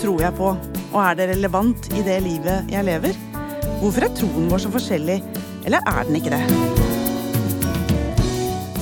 tror 0.00 0.22
jeg 0.22 0.34
på, 0.38 0.52
og 0.94 0.98
er 1.02 1.18
det 1.18 1.28
relevant 1.32 1.88
i 1.94 2.02
det 2.06 2.18
livet 2.24 2.70
jeg 2.72 2.86
lever? 2.86 3.18
Hvorfor 3.80 4.06
er 4.06 4.14
troen 4.16 4.48
vår 4.50 4.62
så 4.64 4.72
forskjellig, 4.74 5.18
eller 5.66 5.84
er 5.90 6.08
den 6.08 6.18
ikke 6.18 6.34
det? 6.34 6.42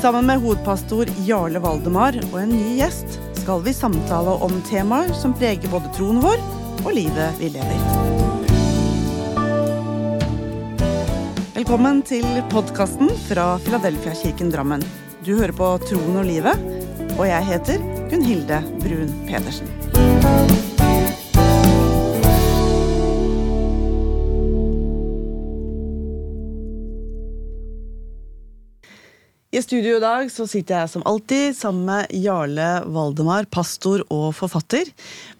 Sammen 0.02 0.26
med 0.26 0.42
hovedpastor 0.42 1.10
Jarle 1.26 1.62
Valdemar 1.62 2.16
og 2.32 2.38
en 2.40 2.56
ny 2.56 2.78
gjest 2.80 3.20
skal 3.42 3.62
vi 3.62 3.74
samtale 3.74 4.34
om 4.42 4.56
temaer 4.66 5.12
som 5.18 5.34
preger 5.34 5.70
både 5.70 5.90
troen 5.96 6.18
vår 6.22 6.42
og 6.82 6.90
livet 6.96 7.38
vi 7.38 7.52
lever. 7.54 7.86
Velkommen 11.62 12.02
til 12.02 12.26
podkasten 12.50 13.12
fra 13.28 13.52
Filadelfia-kirken 13.62 14.50
Drammen. 14.50 14.82
Du 15.22 15.36
hører 15.36 15.54
på 15.54 15.68
Troen 15.86 16.18
og 16.18 16.26
livet, 16.26 16.66
og 17.14 17.22
jeg 17.28 17.46
heter 17.52 17.86
Gunhilde 18.10 18.58
Brun 18.82 19.14
Pedersen. 19.30 20.71
I 29.52 29.60
studio 29.60 29.98
i 29.98 30.00
dag 30.00 30.30
så 30.32 30.46
sitter 30.48 30.78
jeg 30.78 30.88
som 30.88 31.02
alltid 31.04 31.52
sammen 31.52 31.82
med 31.84 32.12
Jarle 32.24 32.68
Valdemar, 32.88 33.44
pastor 33.52 34.00
og 34.08 34.30
forfatter. 34.32 34.88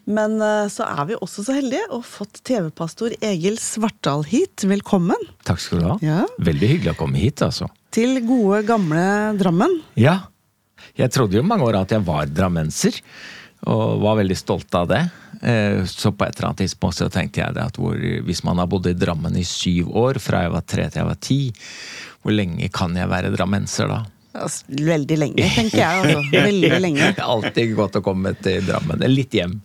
Men 0.05 0.35
eh, 0.37 0.67
så 0.69 0.85
er 0.85 1.07
vi 1.09 1.17
også 1.17 1.47
så 1.47 1.55
heldige 1.57 1.87
og 1.97 2.05
fått 2.05 2.43
TV-pastor 2.45 3.15
Egil 3.25 3.57
Svartdal 3.57 4.27
hit. 4.29 4.67
Velkommen. 4.69 5.17
Takk 5.49 5.65
skal 5.65 5.81
du 5.81 5.87
ha. 5.87 5.97
Ja. 6.05 6.19
Veldig 6.45 6.71
hyggelig 6.75 6.93
å 6.93 6.99
komme 6.99 7.23
hit, 7.23 7.41
altså. 7.41 7.71
Til 7.97 8.21
gode, 8.29 8.61
gamle 8.69 9.07
Drammen. 9.41 9.79
Ja. 9.97 10.19
Jeg 11.01 11.09
trodde 11.17 11.41
jo 11.41 11.47
mange 11.49 11.71
år 11.71 11.81
at 11.81 11.97
jeg 11.97 12.05
var 12.05 12.29
drammenser, 12.29 13.01
og 13.65 13.97
var 14.05 14.21
veldig 14.21 14.37
stolt 14.37 14.77
av 14.77 14.93
det. 14.93 15.07
Eh, 15.43 15.83
Så 15.91 16.13
på 16.15 16.25
et 16.27 16.37
eller 16.39 16.49
annet 16.53 16.63
tidspunkt 16.65 16.97
så 17.01 17.09
tenkte 17.11 17.41
jeg 17.43 17.55
det 17.57 17.63
at 17.65 17.77
hvor, 17.81 17.97
hvis 17.99 18.45
man 18.47 18.59
har 18.63 18.69
bodd 18.71 18.87
i 18.87 18.95
Drammen 18.95 19.35
i 19.37 19.43
syv 19.47 19.91
år, 19.99 20.19
fra 20.23 20.43
jeg 20.47 20.53
var 20.55 20.63
tre 20.71 20.85
til 20.89 21.01
jeg 21.03 21.09
var 21.11 21.19
ti, 21.21 21.41
hvor 22.23 22.33
lenge 22.37 22.69
kan 22.73 22.95
jeg 22.97 23.09
være 23.11 23.33
drammenser 23.35 23.87
da? 23.91 24.01
Altså, 24.39 24.65
veldig 24.71 25.17
lenge, 25.19 25.43
tenker 25.53 25.79
jeg. 25.83 25.95
Altså. 26.07 26.23
Veldig 26.33 26.79
lenge. 26.87 27.11
Alltid 27.21 27.75
godt 27.77 27.97
å 27.99 28.03
komme 28.07 28.33
til 28.41 28.63
Drammen. 28.65 29.03
Litt 29.13 29.35
hjem. 29.37 29.59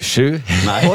Sju? 0.01 0.25
Nei. 0.67 0.79
jo, 0.85 0.95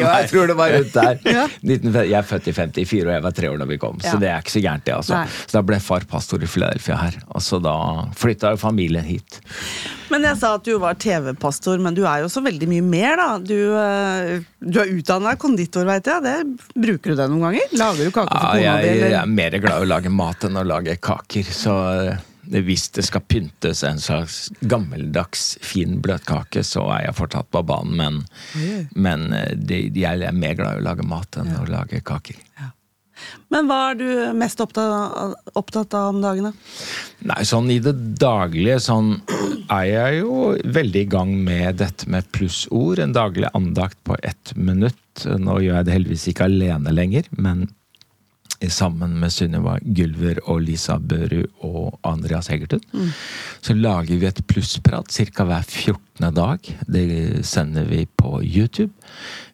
jeg 0.00 0.28
tror 0.30 0.48
det 0.50 0.56
var 0.58 0.72
rundt 0.74 0.94
der. 0.96 1.18
Jeg 1.64 2.16
er 2.18 2.26
født 2.26 2.48
i 2.50 2.54
54, 2.56 3.04
og 3.04 3.12
jeg 3.14 3.24
var 3.26 3.36
tre 3.36 3.50
år 3.52 3.60
da 3.62 3.68
vi 3.68 3.78
kom. 3.82 4.00
Så 4.02 4.16
det 4.22 4.30
er 4.32 4.42
ikke 4.42 4.54
så 4.56 4.62
gærent, 4.64 4.84
det. 4.86 4.94
altså. 4.96 5.18
Nei. 5.20 5.28
Så 5.44 5.58
da 5.58 5.62
ble 5.68 5.78
far 5.84 6.06
pastor 6.10 6.42
i 6.44 6.48
Philadelphia 6.50 6.98
her. 7.00 7.18
Og 7.34 7.44
så 7.44 7.60
da 7.62 7.74
flytta 8.18 8.54
familien 8.60 9.06
hit. 9.06 9.40
Men 10.12 10.26
jeg 10.28 10.38
sa 10.40 10.54
at 10.58 10.66
du 10.66 10.74
var 10.82 10.98
TV-pastor, 11.00 11.80
men 11.82 11.96
du 11.96 12.04
er 12.06 12.24
jo 12.24 12.28
så 12.32 12.42
veldig 12.44 12.68
mye 12.70 12.84
mer, 12.86 13.16
da. 13.20 13.28
Du, 13.42 13.56
eh, 13.80 14.34
du 14.60 14.80
er 14.82 14.92
utdanna 14.98 15.34
konditor, 15.40 15.86
veit 15.88 16.06
jeg. 16.10 16.22
Det, 16.24 16.36
bruker 16.74 17.14
du 17.14 17.18
det 17.22 17.30
noen 17.32 17.48
ganger? 17.48 17.72
Lager 17.80 18.04
du 18.08 18.14
kake 18.14 18.28
for 18.30 18.60
Ja, 18.60 18.76
kona 18.76 18.84
di, 18.84 18.92
jeg, 18.92 19.00
jeg 19.08 19.18
er 19.22 19.32
mer 19.40 19.58
glad 19.64 19.80
i 19.80 19.88
å 19.88 19.90
lage 19.96 20.12
mat 20.12 20.46
enn 20.48 20.60
å 20.60 20.64
lage 20.66 20.96
kaker. 21.02 21.50
Så 21.54 21.74
eh, 22.04 22.22
hvis 22.50 22.88
det 22.96 23.06
skal 23.06 23.24
pyntes 23.28 23.82
en 23.86 24.00
slags 24.02 24.48
gammeldags 24.60 25.54
fin 25.64 26.00
bløtkake, 26.04 26.64
så 26.66 26.86
er 26.96 27.08
jeg 27.08 27.18
fortsatt 27.18 27.50
på 27.54 27.64
banen. 27.66 27.96
Men, 27.96 28.22
men 28.94 29.28
de, 29.56 29.86
de 29.94 30.04
er, 30.04 30.24
jeg 30.24 30.30
er 30.30 30.40
mer 30.44 30.56
glad 30.58 30.78
i 30.78 30.82
å 30.82 30.88
lage 30.88 31.06
mat 31.08 31.40
enn 31.40 31.54
å 31.58 31.68
lage 31.70 32.02
kaker. 32.04 32.40
Men 33.52 33.68
hva 33.68 33.78
er 33.90 33.98
du 34.00 34.08
mest 34.36 34.60
opptatt 34.62 35.54
opptatt 35.54 35.94
av 35.96 36.10
om 36.14 36.20
dagene? 36.22 36.50
Nei, 37.28 37.40
sånn 37.46 37.70
i 37.72 37.78
det 37.82 37.94
daglige 38.20 38.80
sånn 38.82 39.14
er 39.72 39.86
jeg 39.88 40.18
jo 40.22 40.50
veldig 40.76 41.04
i 41.04 41.10
gang 41.14 41.32
med 41.46 41.78
dette 41.80 42.10
med 42.10 42.28
plussord. 42.34 43.00
En 43.00 43.14
daglig 43.16 43.52
andakt 43.54 44.00
på 44.06 44.18
ett 44.22 44.54
minutt. 44.56 45.24
Nå 45.24 45.60
gjør 45.62 45.80
jeg 45.80 45.88
det 45.88 45.96
heldigvis 45.96 46.28
ikke 46.32 46.48
alene 46.50 46.94
lenger, 46.94 47.30
men 47.38 47.68
sammen 48.72 49.18
med 49.20 49.32
Sunniva 49.32 49.78
Gylver 49.82 50.40
og 50.44 50.62
Lisa 50.64 50.98
Børu 50.98 51.42
og 51.66 51.98
Andreas 52.06 52.48
Hegertun. 52.52 52.82
Så 53.64 53.74
lager 53.74 54.20
vi 54.20 54.28
et 54.28 54.42
plussprat 54.46 55.12
ca. 55.12 55.44
hver 55.44 55.62
14. 55.62 56.34
dag. 56.34 56.58
Det 56.86 57.44
sender 57.46 57.84
vi 57.84 58.04
på 58.06 58.40
YouTube. 58.42 58.92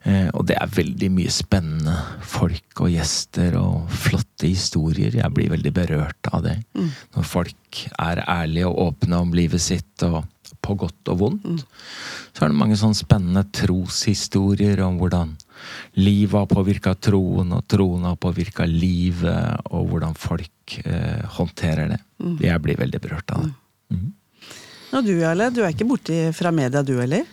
Eh, 0.09 0.29
og 0.33 0.47
det 0.49 0.57
er 0.57 0.73
veldig 0.73 1.11
mye 1.13 1.33
spennende 1.35 1.95
folk 2.25 2.81
og 2.81 2.93
gjester 2.93 3.57
og 3.61 3.91
flotte 3.93 4.49
historier. 4.49 5.19
Jeg 5.21 5.37
blir 5.37 5.53
veldig 5.53 5.73
berørt 5.77 6.31
av 6.33 6.45
det. 6.47 6.57
Når 7.17 7.27
folk 7.29 7.83
er 8.01 8.23
ærlige 8.25 8.71
og 8.71 8.81
åpne 8.87 9.21
om 9.27 9.35
livet 9.37 9.63
sitt, 9.63 9.93
og 10.07 10.25
på 10.61 10.75
godt 10.77 11.11
og 11.13 11.21
vondt. 11.21 11.65
Så 12.35 12.45
er 12.45 12.53
det 12.53 12.59
mange 12.59 12.77
sånne 12.79 12.99
spennende 12.99 13.45
troshistorier 13.55 14.83
om 14.85 14.99
hvordan 15.01 15.33
livet 16.01 16.37
har 16.37 16.49
påvirka 16.51 16.95
troen, 16.97 17.53
og 17.57 17.67
troen 17.71 18.07
har 18.09 18.19
påvirka 18.21 18.67
livet, 18.69 19.69
og 19.71 19.93
hvordan 19.93 20.17
folk 20.19 20.79
eh, 20.85 21.25
håndterer 21.39 21.93
det. 21.95 22.01
Jeg 22.45 22.65
blir 22.65 22.81
veldig 22.81 23.03
berørt 23.03 23.37
av 23.37 23.47
det. 23.47 23.53
Og 24.91 25.07
du, 25.07 25.13
Jarle, 25.21 25.53
du 25.55 25.63
er 25.63 25.71
ikke 25.71 25.87
borte 25.87 26.17
fra 26.35 26.51
media, 26.55 26.83
du 26.83 26.97
heller? 26.99 27.29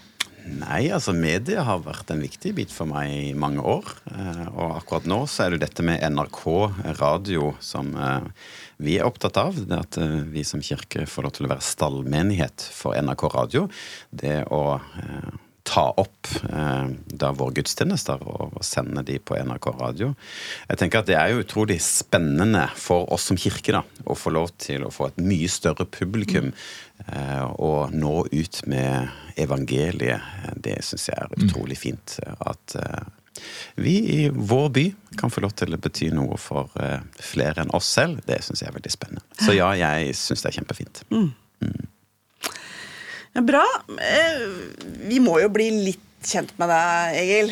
Nei, 0.47 0.88
altså 0.96 1.12
media 1.16 1.63
har 1.68 1.81
vært 1.84 2.12
en 2.13 2.22
viktig 2.24 2.53
bit 2.56 2.72
for 2.74 2.88
meg 2.90 3.12
i 3.12 3.34
mange 3.38 3.63
år. 3.63 3.90
Eh, 4.13 4.46
Og 4.53 4.78
akkurat 4.78 5.08
nå 5.09 5.19
så 5.28 5.46
er 5.46 5.56
det 5.56 5.66
dette 5.66 5.84
med 5.85 6.02
NRK 6.13 6.44
radio 7.02 7.52
som 7.59 7.91
eh, 7.96 8.30
vi 8.80 8.96
er 8.97 9.07
opptatt 9.09 9.40
av. 9.41 9.57
Det 9.59 9.78
at 9.78 10.00
eh, 10.02 10.22
vi 10.31 10.46
som 10.47 10.63
kirke 10.63 11.06
får 11.09 11.28
lov 11.28 11.36
til 11.36 11.47
å 11.50 11.52
være 11.52 11.68
stallmenighet 11.68 12.63
for 12.74 12.96
NRK 12.96 13.28
radio. 13.36 13.68
Det 14.12 14.40
å 14.47 14.80
ta 15.68 15.84
opp 16.00 16.30
eh, 16.50 16.88
da 17.08 17.32
våre 17.36 17.58
gudstjenester 17.58 18.24
og, 18.24 18.56
og 18.58 18.66
sende 18.66 19.04
de 19.08 19.18
på 19.20 19.36
NRK 19.36 19.68
radio. 19.82 20.14
Jeg 20.70 20.82
tenker 20.82 21.02
at 21.02 21.10
Det 21.10 21.18
er 21.20 21.34
jo 21.34 21.44
utrolig 21.44 21.80
spennende 21.84 22.68
for 22.80 23.10
oss 23.14 23.28
som 23.30 23.40
kirke 23.40 23.76
da, 23.76 23.84
å 24.08 24.16
få 24.18 24.34
lov 24.36 24.54
til 24.64 24.88
å 24.88 24.94
få 24.94 25.12
et 25.12 25.22
mye 25.24 25.50
større 25.52 25.88
publikum 25.92 26.54
eh, 26.54 27.44
og 27.60 27.94
nå 27.96 28.16
ut 28.32 28.62
med 28.72 29.12
evangeliet. 29.38 30.56
Det 30.56 30.80
syns 30.86 31.10
jeg 31.12 31.20
er 31.20 31.36
utrolig 31.48 31.80
fint. 31.80 32.18
At 32.40 32.78
eh, 32.80 33.44
vi 33.76 33.98
i 34.16 34.22
vår 34.30 34.70
by 34.74 34.86
kan 35.20 35.34
få 35.34 35.44
lov 35.44 35.54
til 35.60 35.76
å 35.76 35.82
bety 35.82 36.10
noe 36.16 36.40
for 36.42 36.72
eh, 36.82 37.04
flere 37.20 37.66
enn 37.66 37.76
oss 37.76 37.92
selv. 38.00 38.24
Det 38.30 38.40
syns 38.46 38.64
jeg 38.64 38.72
er 38.72 38.80
veldig 38.80 38.96
spennende. 38.96 39.28
Så 39.44 39.58
ja, 39.58 39.74
jeg 39.78 40.16
syns 40.18 40.46
det 40.46 40.52
er 40.54 40.60
kjempefint. 40.62 41.04
Ja, 43.38 43.44
bra. 43.46 43.64
Eh, 44.02 44.46
Vi 45.08 45.20
må 45.22 45.38
jo 45.44 45.50
bli 45.53 45.70
litt 45.70 46.06
kjent 46.25 46.56
med 46.58 46.72
deg, 46.74 47.18
Egil. 47.22 47.52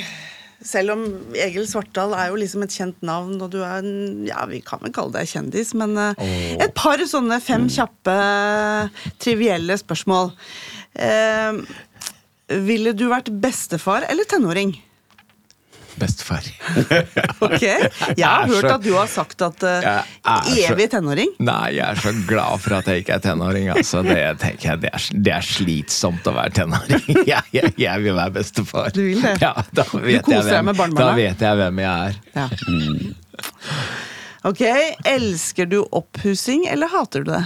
Selv 0.66 0.96
om 0.96 1.04
Egil 1.38 1.68
Svartdal 1.70 2.16
er 2.18 2.32
jo 2.32 2.40
liksom 2.42 2.64
et 2.66 2.74
kjent 2.74 3.04
navn, 3.06 3.36
og 3.38 3.52
du 3.54 3.60
er 3.62 3.84
en 3.84 4.26
Ja, 4.26 4.48
vi 4.50 4.64
kan 4.66 4.82
vel 4.82 4.96
kalle 4.96 5.14
deg 5.14 5.30
kjendis, 5.30 5.76
men 5.78 5.94
oh. 5.94 6.24
et 6.58 6.74
par 6.74 7.04
sånne 7.06 7.38
fem 7.44 7.68
kjappe, 7.70 8.16
trivielle 9.22 9.78
spørsmål. 9.78 10.34
Eh, 10.98 11.62
ville 12.66 12.96
du 12.98 13.06
vært 13.12 13.30
bestefar 13.30 14.10
eller 14.10 14.26
tenåring? 14.30 14.74
Bestefar. 16.00 16.46
Ok, 17.46 17.62
Jeg 17.62 18.26
har 18.26 18.48
hørt 18.50 18.68
at 18.70 18.84
du 18.84 18.92
har 18.96 19.08
sagt 19.12 19.42
at 19.46 19.64
uh, 19.64 20.00
evig 20.56 20.88
tenåring. 20.92 21.32
Nei, 21.44 21.76
jeg 21.78 21.86
er 21.86 22.00
så 22.02 22.14
glad 22.28 22.62
for 22.64 22.78
at 22.80 22.90
jeg 22.90 23.04
ikke 23.04 23.18
er 23.18 23.24
tenåring. 23.26 23.70
Altså. 23.74 24.02
Det, 24.06 24.18
tenker 24.42 24.72
jeg, 24.72 24.82
det, 24.86 24.92
er, 24.96 25.08
det 25.28 25.34
er 25.36 25.46
slitsomt 25.48 26.28
å 26.30 26.36
være 26.36 26.56
tenåring. 26.62 27.04
Jeg, 27.26 27.42
jeg, 27.56 27.72
jeg 27.80 28.02
vil 28.04 28.14
være 28.16 28.34
bestefar. 28.36 28.92
Du 28.94 29.02
vil 29.02 29.22
det? 29.24 29.36
Ja, 29.42 29.54
da 29.76 29.86
vet, 29.94 30.28
jeg 30.30 30.44
hvem, 30.46 30.74
da 30.96 31.08
vet 31.18 31.42
jeg 31.42 31.60
hvem 31.60 31.80
jeg 31.82 32.10
er. 32.10 32.20
Ja. 32.36 32.46
Ok, 34.46 34.62
Elsker 35.10 35.70
du 35.72 35.80
oppussing, 35.90 36.68
eller 36.70 36.92
hater 36.94 37.26
du 37.26 37.32
det? 37.34 37.42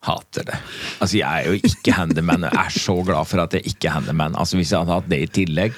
Hater 0.00 0.46
det. 0.48 0.56
Altså, 1.00 1.18
Jeg 1.18 1.28
er 1.28 1.48
jo 1.50 1.58
ikke 1.68 1.92
handyman, 1.92 2.46
og 2.48 2.54
jeg 2.54 2.70
er 2.70 2.76
så 2.80 2.94
glad 3.04 3.28
for 3.28 3.42
at 3.42 3.52
jeg 3.52 3.66
ikke 3.68 3.88
er 3.90 3.98
handyman. 3.98 4.36
Altså, 4.38 4.56
Hvis 4.56 4.72
jeg 4.72 4.80
hadde 4.80 4.96
hatt 4.96 5.10
det 5.12 5.18
i 5.20 5.26
tillegg 5.40 5.74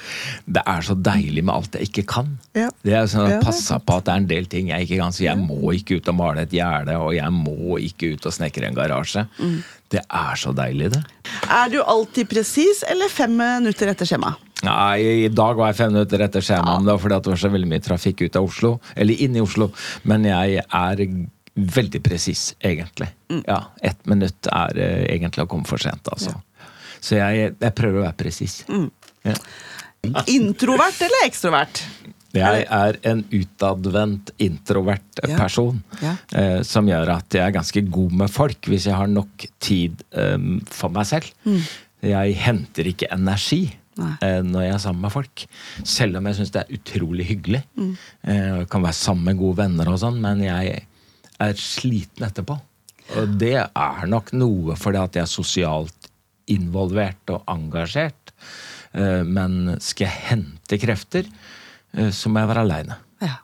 Det 0.47 0.63
er 0.65 0.85
så 0.87 0.95
deilig 0.95 1.43
med 1.43 1.53
alt 1.53 1.75
jeg 1.75 1.89
ikke 1.89 2.05
kan. 2.13 2.29
Ja. 2.55 2.69
Det 2.83 2.95
er 2.95 3.09
sånn 3.11 3.43
Passa 3.43 3.81
på 3.83 3.97
at 3.99 4.07
det 4.07 4.13
er 4.13 4.23
en 4.23 4.29
del 4.31 4.47
ting 4.47 4.71
jeg 4.71 4.87
ikke 4.87 5.01
kan. 5.01 5.11
Så 5.15 5.25
jeg 5.25 5.35
må 5.41 5.73
ikke 5.75 5.99
ut 5.99 6.07
og 6.13 6.15
male 6.21 6.47
et 6.47 6.55
gjerde, 6.55 6.95
og 7.03 7.11
jeg 7.17 7.35
må 7.35 7.77
ikke 7.83 8.13
ut 8.15 8.29
og 8.29 8.35
snekre 8.37 8.69
en 8.69 8.79
garasje. 8.79 9.25
Mm. 9.39 9.59
Det 9.93 10.01
er 10.07 10.39
så 10.39 10.55
deilig, 10.55 10.93
det. 10.95 11.03
Er 11.51 11.69
du 11.69 11.81
alltid 11.83 12.31
presis, 12.31 12.81
eller 12.89 13.11
fem 13.11 13.35
minutter 13.37 13.91
etter 13.91 14.07
skjema? 14.07 14.33
Nei, 14.63 15.25
I 15.27 15.29
dag 15.35 15.59
var 15.59 15.73
jeg 15.73 15.81
fem 15.81 15.91
minutter 15.91 16.23
etter 16.23 16.43
skjema, 16.45 16.77
men 16.77 16.87
det 16.87 16.95
var 16.95 17.03
fordi 17.03 17.19
at 17.19 17.27
det 17.27 17.33
var 17.35 17.41
så 17.43 17.51
veldig 17.51 17.69
mye 17.75 17.83
trafikk 17.83 18.23
ut 18.23 18.39
av 18.39 18.47
Oslo. 18.47 18.77
Eller 18.95 19.19
inn 19.25 19.35
i 19.35 19.43
Oslo. 19.43 19.67
Men 20.07 20.23
jeg 20.29 20.63
er 20.63 21.03
veldig 21.55 22.01
presis, 22.03 22.53
egentlig. 22.59 23.09
Mm. 23.29 23.43
Ja, 23.47 23.59
Ett 23.81 24.05
minutt 24.09 24.47
er 24.51 24.79
uh, 24.79 25.03
egentlig 25.09 25.45
å 25.45 25.49
komme 25.51 25.69
for 25.69 25.81
sent, 25.81 26.07
altså. 26.11 26.33
Så 27.03 27.17
jeg, 27.19 27.53
jeg 27.59 27.75
prøver 27.75 27.99
å 27.99 28.05
være 28.07 28.19
presis. 28.23 28.61
Mm. 28.71 28.87
Ja. 29.27 29.35
Introvert 30.31 30.99
eller 31.03 31.27
ekstrovert? 31.27 31.83
Jeg 32.33 32.63
er 32.65 32.97
en 33.05 33.21
utadvendt, 33.29 34.31
introvert 34.41 35.19
Ja. 35.21 35.37
person. 35.37 35.83
Ja. 36.01 36.15
Eh, 36.33 36.61
som 36.65 36.87
gjør 36.89 37.11
at 37.19 37.35
jeg 37.37 37.43
er 37.45 37.53
ganske 37.53 37.83
god 37.93 38.15
med 38.23 38.31
folk 38.33 38.71
hvis 38.71 38.87
jeg 38.89 38.97
har 38.97 39.11
nok 39.11 39.45
tid 39.61 40.01
um, 40.17 40.57
for 40.65 40.89
meg 40.89 41.05
selv. 41.11 41.29
Jeg 42.01 42.35
henter 42.41 42.89
ikke 42.89 43.11
energi 43.13 43.77
Mm. 43.93 44.13
Eh, 44.25 44.39
når 44.41 44.63
jeg 44.65 44.73
er 44.73 44.81
sammen 44.81 45.03
med 45.05 45.13
folk. 45.13 45.43
Selv 45.85 46.17
om 46.17 46.25
jeg 46.25 46.39
syns 46.39 46.51
det 46.55 46.63
er 46.63 46.77
utrolig 46.79 47.27
hyggelig. 47.29 47.59
Mm. 47.77 47.91
Eh, 48.25 48.47
og 48.55 48.69
kan 48.71 48.81
være 48.81 48.97
sammen 48.97 49.27
med 49.29 49.37
gode 49.37 49.59
venner 49.59 49.91
og 49.91 49.99
sånn, 50.01 50.17
men 50.23 50.41
jeg 50.41 50.79
er 51.41 51.57
sliten 51.59 52.27
etterpå. 52.27 52.57
Og 53.19 53.37
det 53.39 53.57
er 53.59 54.09
nok 54.09 54.31
noe 54.35 54.77
fordi 54.79 55.01
at 55.01 55.17
jeg 55.19 55.25
er 55.25 55.31
sosialt 55.31 56.09
involvert 56.51 57.33
og 57.33 57.43
engasjert. 57.51 58.33
Eh, 58.93 59.23
men 59.25 59.77
skal 59.83 60.07
jeg 60.07 60.25
hente 60.29 60.79
krefter, 60.81 61.29
eh, 61.97 62.11
så 62.13 62.29
må 62.29 62.43
jeg 62.43 62.51
være 62.51 62.65
aleine. 62.67 62.99
Ja. 63.23 63.39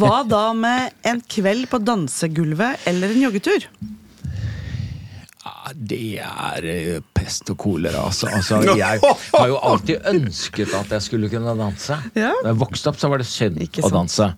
Hva 0.00 0.22
da 0.34 0.48
med 0.56 0.98
en 1.08 1.22
kveld 1.24 1.68
på 1.70 1.80
dansegulvet 1.84 2.88
eller 2.90 3.14
en 3.14 3.24
joggetur? 3.28 3.70
Det 5.68 6.16
er 6.24 6.64
eh, 6.64 7.02
pest 7.14 7.50
og 7.52 7.58
kolera, 7.60 8.06
altså. 8.08 8.30
altså. 8.32 8.62
Jeg 8.76 9.00
har 9.04 9.50
jo 9.50 9.58
alltid 9.68 10.06
ønsket 10.10 10.72
at 10.76 10.94
jeg 10.96 11.04
skulle 11.04 11.28
kunne 11.32 11.54
danse. 11.58 11.98
Da 12.16 12.30
jeg 12.32 12.60
vokste 12.60 12.90
opp, 12.90 13.00
så 13.00 13.10
var 13.12 13.20
det 13.20 13.28
synd 13.28 13.60
å 13.84 13.92
danse. 13.92 14.30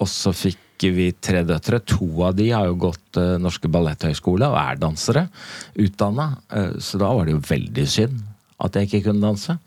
Og 0.00 0.08
så 0.08 0.32
fikk 0.36 0.64
vi 0.94 1.10
tre 1.12 1.42
døtre. 1.46 1.80
To 1.90 2.08
av 2.28 2.36
de 2.38 2.48
har 2.54 2.68
jo 2.68 2.78
gått 2.88 3.18
uh, 3.18 3.36
Norske 3.42 3.70
balletthøgskole 3.72 4.48
og 4.48 4.58
er 4.60 4.78
dansere. 4.80 5.26
Utdanna. 5.74 6.30
Uh, 6.52 6.76
så 6.82 7.00
da 7.02 7.10
var 7.14 7.26
det 7.26 7.34
jo 7.34 7.46
veldig 7.48 7.86
synd 7.90 8.20
at 8.62 8.76
jeg 8.78 8.88
ikke 8.88 9.08
kunne 9.08 9.26
danse. 9.26 9.58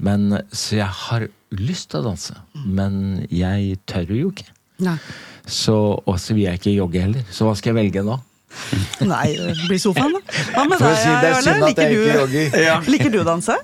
Men, 0.00 0.30
så 0.50 0.80
jeg 0.80 0.88
har 1.06 1.26
lyst 1.54 1.90
til 1.92 2.00
å 2.00 2.08
danse, 2.08 2.34
men 2.64 3.26
jeg 3.28 3.76
tør 3.90 4.14
jo 4.16 4.30
ikke. 4.32 4.46
Nei. 4.80 4.96
Så, 5.44 5.76
og 5.98 6.16
så 6.22 6.36
vil 6.36 6.46
jeg 6.46 6.60
ikke 6.60 6.76
jogge 6.76 7.02
heller. 7.02 7.26
Så 7.34 7.44
hva 7.44 7.56
skal 7.58 7.74
jeg 7.74 7.80
velge 7.82 8.04
nå? 8.06 8.16
Nei, 9.00 9.28
det 9.38 9.54
blir 9.68 9.78
sofaen, 9.80 10.12
da. 10.16 10.20
Hva 10.54 10.64
med 10.68 10.82
deg, 10.82 10.96
si 10.98 11.08
det 11.08 11.28
er 11.30 11.30
Jarle? 11.30 11.42
synd 11.46 11.64
at 11.68 11.80
jeg 11.80 11.94
ikke 11.94 12.26
Liker, 12.34 12.82
du- 12.84 12.90
liker 12.94 13.12
du 13.14 13.18
å 13.22 13.26
danse? 13.28 13.56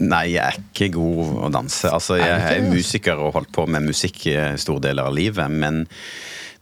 Nei, 0.00 0.24
jeg 0.34 0.42
er 0.46 0.58
ikke 0.60 0.88
god 0.96 1.34
å 1.46 1.50
danse. 1.54 1.90
Altså, 1.92 2.16
jeg 2.20 2.56
er 2.56 2.66
musiker 2.70 3.20
og 3.20 3.34
holdt 3.36 3.52
på 3.54 3.66
med 3.68 3.86
musikk 3.90 4.26
i 4.32 4.36
store 4.60 4.80
deler 4.88 5.10
av 5.10 5.14
livet, 5.14 5.50
men, 5.52 5.84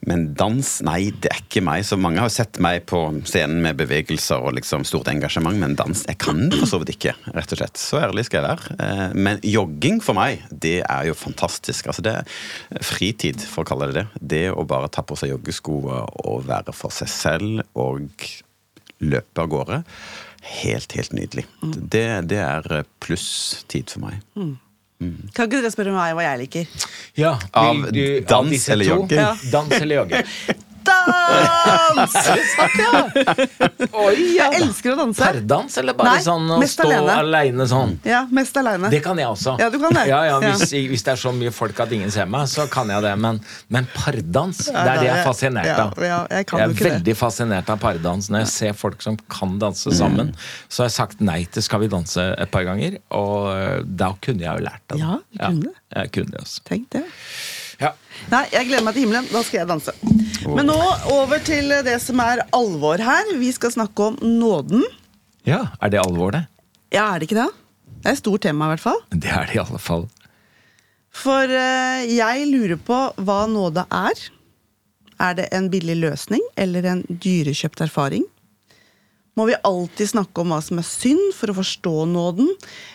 men 0.06 0.28
dans, 0.38 0.68
nei, 0.86 1.10
det 1.10 1.30
er 1.32 1.40
ikke 1.42 1.60
meg. 1.66 1.82
Så 1.84 1.96
mange 2.00 2.22
har 2.22 2.30
sett 2.32 2.60
meg 2.62 2.84
på 2.88 3.00
scenen 3.26 3.58
med 3.64 3.76
bevegelser 3.80 4.44
og 4.46 4.54
liksom 4.56 4.84
stort 4.86 5.10
engasjement, 5.10 5.58
men 5.58 5.74
dans 5.78 6.04
jeg 6.06 6.18
kan 6.22 6.44
for 6.54 6.70
så 6.70 6.78
vidt 6.80 6.92
ikke, 6.94 7.16
rett 7.34 7.54
og 7.56 7.60
slett. 7.60 7.80
Så 7.82 7.98
ærlig 8.00 8.24
skal 8.28 8.40
jeg 8.40 8.48
være. 8.52 8.76
Eh, 8.84 9.16
Men 9.18 9.40
jogging 9.42 9.98
for 10.04 10.14
meg, 10.16 10.44
det 10.52 10.76
er 10.86 11.08
jo 11.10 11.16
fantastisk. 11.18 11.90
Altså, 11.90 12.04
det 12.06 12.14
er 12.20 12.84
fritid, 12.86 13.42
for 13.42 13.64
å 13.66 13.68
kalle 13.72 13.90
det 13.90 13.98
det. 13.98 14.06
Det 14.36 14.44
å 14.54 14.64
bare 14.70 14.88
ta 14.94 15.02
på 15.02 15.18
seg 15.18 15.34
joggesko 15.34 15.80
og 15.90 16.46
være 16.46 16.72
for 16.76 16.94
seg 16.94 17.10
selv 17.12 17.64
og 17.74 18.06
løpe 19.02 19.42
av 19.44 19.50
gårde. 19.50 19.82
Helt, 20.62 20.94
helt 20.94 21.12
nydelig. 21.12 21.44
Det, 21.62 22.06
det 22.30 22.38
er 22.44 22.84
plusstid 23.02 23.90
for 23.90 24.06
meg. 24.06 24.22
Kan 24.98 25.46
ikke 25.46 25.60
dere 25.62 25.70
spørre 25.70 25.92
meg 25.94 26.14
hva 26.18 26.24
jeg 26.26 26.38
liker? 26.40 26.86
Ja, 27.18 27.36
Av 27.54 27.76
vil 27.84 27.92
du- 27.94 28.24
dans 28.32 28.68
eller 28.74 28.84
jogging? 28.88 29.20
Ja. 29.20 29.34
Dans 29.52 29.72
eller 29.78 30.00
jogging? 30.02 30.24
Dans! 30.88 32.14
Oi, 33.98 34.14
ja. 34.36 34.48
Jeg 34.52 34.62
elsker 34.62 34.94
å 34.94 34.96
danse. 34.98 35.20
Pardans, 35.22 35.76
eller 35.80 35.96
bare 35.98 36.14
Nei, 36.16 36.22
sånn 36.24 36.46
å 36.54 36.58
stå 36.70 36.86
alene. 36.86 37.14
alene 37.22 37.66
sånn? 37.70 37.94
Ja, 38.06 38.22
mest 38.34 38.56
alene. 38.60 38.90
Det 38.92 39.00
kan 39.04 39.18
jeg 39.20 39.28
også. 39.28 39.56
Ja, 39.60 39.68
du 39.72 39.78
kan 39.82 39.94
det. 39.96 40.04
Ja, 40.10 40.20
ja, 40.28 40.38
hvis, 40.42 40.72
Ja. 40.72 40.82
hvis 40.92 41.04
det 41.06 41.12
er 41.14 41.20
så 41.20 41.32
mye 41.36 41.52
folk 41.54 41.80
at 41.84 41.92
ingen 41.96 42.10
ser 42.14 42.26
meg, 42.30 42.46
så 42.50 42.66
kan 42.70 42.88
jeg 42.92 43.02
det. 43.04 43.14
Men, 43.18 43.40
men 43.74 43.88
pardans, 43.94 44.64
Ja, 44.68 44.84
det 44.84 44.92
er 44.94 44.98
det 45.02 45.08
jeg 45.08 45.14
er 45.16 45.20
er- 45.22 45.28
fascinert 45.28 45.82
av. 45.84 45.92
ja, 46.02 46.20
jeg 46.38 46.46
kan 46.50 46.60
jeg 46.62 46.68
er 46.68 46.74
ikke 46.74 46.84
det. 46.84 46.92
veldig 46.92 47.16
fascinert 47.20 47.70
av 47.74 47.78
pardans. 47.82 48.30
Når 48.32 48.44
jeg 48.44 48.52
ser 48.54 48.72
folk 48.78 49.02
som 49.04 49.16
kan 49.28 49.58
danse 49.58 49.90
sammen, 49.98 50.34
så 50.68 50.84
har 50.84 50.90
jeg 50.90 50.96
sagt 50.98 51.20
nei 51.20 51.42
til 51.44 51.62
Skal 51.68 51.80
vi 51.84 51.88
danse 51.92 52.22
et 52.38 52.50
par 52.50 52.64
ganger, 52.64 52.98
og 53.10 53.48
øh, 53.52 53.82
da 53.84 54.12
kunne 54.22 54.40
jeg 54.46 54.58
jo 54.60 54.64
lært 54.64 54.84
det. 54.88 54.98
Ja, 55.02 55.18
du 55.18 55.38
kunne 55.44 55.74
jeg 55.96 56.12
kunne 56.12 56.30
det 56.32 56.40
også. 56.44 56.60
Tenk 56.68 56.90
det. 56.94 57.04
Nei, 58.32 58.44
jeg 58.52 58.68
gleder 58.68 58.84
meg 58.86 58.96
til 58.96 59.06
himmelen. 59.06 59.28
Da 59.32 59.42
skal 59.46 59.62
jeg 59.62 59.70
danse. 59.70 59.94
Men 60.48 60.68
nå 60.70 60.78
over 61.14 61.40
til 61.44 61.72
det 61.86 61.96
som 62.04 62.20
er 62.24 62.44
alvor 62.56 63.00
her. 63.02 63.32
Vi 63.40 63.50
skal 63.56 63.72
snakke 63.74 64.10
om 64.10 64.18
nåden. 64.22 64.84
ja, 65.48 65.64
er 65.80 65.92
det 65.94 66.00
alvor, 66.02 66.32
det? 66.36 66.44
Ja, 66.92 67.08
er 67.14 67.20
det 67.20 67.28
ikke 67.28 67.42
det? 67.42 67.50
Det 67.98 68.06
er 68.06 68.16
et 68.16 68.20
stort 68.22 68.44
tema, 68.46 68.68
i 68.68 68.74
hvert 68.74 68.84
fall. 68.84 69.00
Det 69.10 69.30
er 69.32 69.48
det 69.48 69.56
i 69.56 69.62
alle 69.62 69.80
fall. 69.82 70.06
For 71.18 71.50
eh, 71.50 72.04
jeg 72.14 72.48
lurer 72.50 72.78
på 72.78 72.98
hva 73.26 73.38
nåde 73.50 73.84
er. 73.90 74.26
Er 75.18 75.34
det 75.34 75.48
en 75.56 75.66
billig 75.72 75.96
løsning 75.98 76.42
eller 76.56 76.86
en 76.86 77.00
dyrekjøpt 77.08 77.80
erfaring? 77.88 78.26
Må 79.38 79.46
vi 79.48 79.56
alltid 79.66 80.10
snakke 80.10 80.42
om 80.42 80.52
hva 80.52 80.58
som 80.62 80.78
er 80.80 80.86
synd 80.86 81.32
for 81.36 81.50
å 81.50 81.56
forstå 81.58 81.94
nåden? 82.10 82.48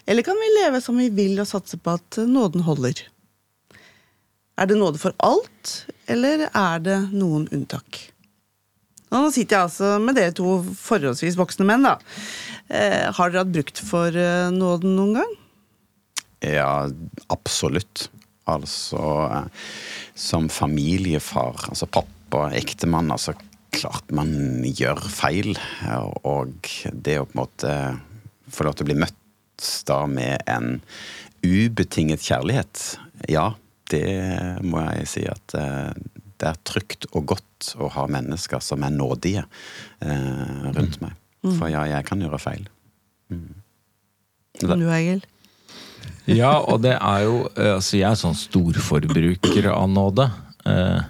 Eller 0.08 0.26
kan 0.28 0.40
vi 0.40 0.50
leve 0.58 0.82
som 0.84 0.98
vi 1.00 1.10
vil 1.12 1.40
og 1.40 1.48
satse 1.48 1.80
på 1.80 1.98
at 1.98 2.20
nåden 2.28 2.64
holder? 2.68 3.00
Er 4.54 4.70
det 4.70 4.78
nåde 4.78 5.02
for 5.02 5.16
alt, 5.26 5.72
eller 6.06 6.48
er 6.50 6.82
det 6.86 6.98
noen 7.14 7.48
unntak? 7.56 8.00
Nå 9.14 9.28
sitter 9.34 9.58
jeg 9.58 9.68
altså 9.68 9.94
med 10.02 10.18
dere 10.18 10.34
to 10.34 10.60
forholdsvis 10.78 11.38
voksne 11.38 11.66
menn. 11.70 11.86
da. 11.86 11.96
Eh, 12.70 13.10
har 13.14 13.32
dere 13.32 13.44
hatt 13.44 13.54
brukt 13.54 13.82
for 13.86 14.14
eh, 14.18 14.50
nåden 14.54 14.96
noen 14.98 15.18
gang? 15.20 15.34
Ja, 16.46 16.90
absolutt. 17.34 18.08
Altså 18.50 19.02
eh, 19.30 19.66
som 20.18 20.50
familiefar, 20.50 21.70
altså 21.70 21.90
pappa, 21.90 22.48
ektemann, 22.58 23.14
altså 23.14 23.36
klart 23.74 24.10
man 24.14 24.62
gjør 24.66 25.02
feil. 25.10 25.54
Og 26.26 26.70
det 26.94 27.20
å 27.22 27.28
på 27.30 27.38
en 27.38 27.42
måte 27.42 27.76
få 28.54 28.68
lov 28.68 28.78
til 28.78 28.86
å 28.86 28.92
bli 28.92 29.02
møtt 29.06 29.74
da 29.88 30.04
med 30.10 30.42
en 30.50 30.80
ubetinget 31.44 32.24
kjærlighet, 32.26 32.82
ja, 33.32 33.52
det 33.94 34.04
må 34.66 34.82
jeg 34.90 35.10
si 35.14 35.24
at 35.30 35.56
eh, 35.60 35.92
det 36.42 36.50
er 36.50 36.60
trygt 36.68 37.06
og 37.14 37.28
godt 37.36 37.74
å 37.80 37.88
ha 37.94 38.04
mennesker 38.12 38.60
som 38.66 38.84
er 38.84 38.92
nådige 38.92 39.46
eh, 40.04 40.72
rundt 40.76 40.98
meg. 41.04 41.14
For 41.44 41.68
ja, 41.72 41.86
jeg 41.92 42.06
kan 42.08 42.22
gjøre 42.24 42.40
feil. 42.40 42.66
Du, 44.62 44.68
Egil? 44.94 45.24
Ja, 46.30 46.54
og 46.62 46.84
det 46.86 46.94
er 47.00 47.24
jo 47.26 47.40
eh, 47.58 47.74
Altså, 47.74 47.98
jeg 47.98 48.06
er 48.12 48.20
sånn 48.20 48.38
storforbruker 48.38 49.68
av 49.74 49.90
nåde. 49.92 50.30
Eh, 50.70 51.02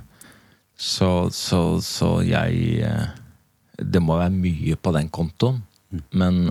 Så, 0.84 1.30
så, 1.32 1.60
så 1.86 2.08
jeg 2.26 2.82
eh, 2.84 3.12
Det 3.78 4.02
må 4.02 4.18
være 4.20 4.34
mye 4.34 4.76
på 4.82 4.94
den 4.96 5.10
kontoen. 5.14 5.62
Men, 6.12 6.48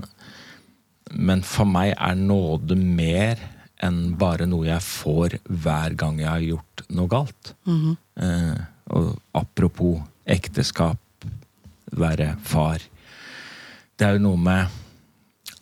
men 1.11 1.43
for 1.43 1.67
meg 1.67 1.91
er 1.97 2.15
nåde 2.15 2.77
mer 2.79 3.41
enn 3.83 4.13
bare 4.19 4.47
noe 4.49 4.67
jeg 4.69 4.83
får 4.85 5.37
hver 5.49 5.97
gang 5.99 6.21
jeg 6.21 6.29
har 6.29 6.45
gjort 6.45 6.85
noe 6.95 7.11
galt. 7.11 7.53
Eh, 7.67 8.61
og 8.95 9.09
apropos 9.35 10.01
ekteskap, 10.25 10.99
være 11.93 12.33
far. 12.41 12.81
Det 13.97 14.07
er 14.07 14.17
jo 14.17 14.23
noe 14.23 14.39
med 14.41 14.79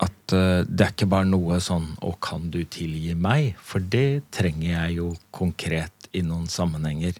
at 0.01 0.35
eh, 0.35 0.61
det 0.65 0.85
er 0.85 0.93
ikke 0.93 1.09
bare 1.11 1.27
noe 1.27 1.59
sånn 1.59 1.89
'Å, 1.99 2.13
kan 2.19 2.49
du 2.53 2.63
tilgi 2.63 3.15
meg?' 3.15 3.57
For 3.59 3.79
det 3.79 4.31
trenger 4.31 4.69
jeg 4.69 4.97
jo 4.97 5.15
konkret 5.31 6.09
i 6.13 6.21
noen 6.21 6.47
sammenhenger. 6.47 7.17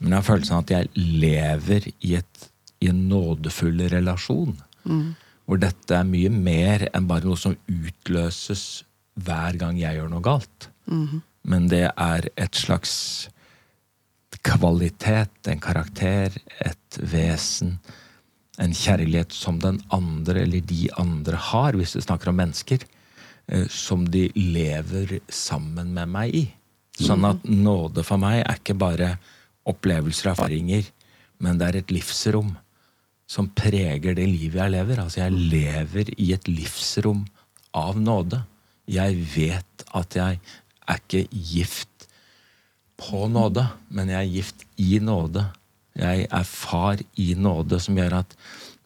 Men 0.00 0.10
jeg 0.10 0.18
har 0.18 0.28
følelsen 0.28 0.56
av 0.56 0.64
at 0.64 0.70
jeg 0.74 0.90
lever 0.96 1.86
i, 2.00 2.14
et, 2.18 2.48
i 2.82 2.88
en 2.90 3.08
nådefull 3.08 3.86
relasjon. 3.92 4.56
Hvor 5.46 5.60
dette 5.60 5.94
er 5.94 6.04
mye 6.08 6.30
mer 6.30 6.88
enn 6.92 7.06
bare 7.06 7.24
noe 7.24 7.36
som 7.36 7.56
utløses 7.68 8.84
hver 9.14 9.58
gang 9.60 9.78
jeg 9.78 9.98
gjør 9.98 10.10
noe 10.12 10.24
galt. 10.24 10.68
Men 11.44 11.68
det 11.68 11.86
er 11.90 12.28
et 12.40 12.56
slags 12.56 13.28
kvalitet, 14.44 15.36
en 15.48 15.60
karakter, 15.60 16.34
et 16.60 16.98
vesen, 17.00 17.78
en 18.60 18.74
kjærlighet 18.76 19.32
som 19.34 19.58
den 19.62 19.80
andre 19.94 20.44
eller 20.44 20.60
de 20.60 20.88
andre 21.00 21.38
har, 21.50 21.74
hvis 21.74 21.94
du 21.96 22.00
snakker 22.04 22.30
om 22.30 22.38
mennesker, 22.38 22.84
eh, 23.48 23.66
som 23.68 24.04
de 24.10 24.28
lever 24.36 25.18
sammen 25.28 25.94
med 25.94 26.12
meg 26.12 26.34
i. 26.34 26.44
Sånn 27.00 27.24
at 27.26 27.42
nåde 27.48 28.04
for 28.06 28.20
meg 28.22 28.44
er 28.44 28.60
ikke 28.60 28.76
bare 28.78 29.16
opplevelser 29.66 30.30
og 30.30 30.36
erfaringer, 30.36 30.86
men 31.42 31.58
det 31.58 31.66
er 31.66 31.80
et 31.80 31.94
livsrom 31.94 32.52
som 33.26 33.48
preger 33.56 34.14
det 34.14 34.26
livet 34.28 34.60
jeg 34.60 34.74
lever. 34.76 35.00
Altså, 35.02 35.24
jeg 35.24 35.32
lever 35.32 36.12
i 36.20 36.30
et 36.36 36.46
livsrom 36.48 37.24
av 37.74 37.98
nåde. 37.98 38.44
Jeg 38.90 39.16
vet 39.34 39.84
at 39.94 40.16
jeg 40.18 40.40
er 40.84 41.00
ikke 41.00 41.26
gift 41.32 42.08
på 43.00 43.26
nåde, 43.28 43.64
men 43.88 44.10
jeg 44.12 44.20
er 44.20 44.32
gift 44.32 44.64
i 44.80 44.98
nåde. 45.02 45.46
Jeg 45.98 46.26
er 46.30 46.46
far 46.48 47.00
i 47.20 47.34
nåde, 47.38 47.80
som 47.80 47.96
gjør 47.98 48.20
at 48.22 48.36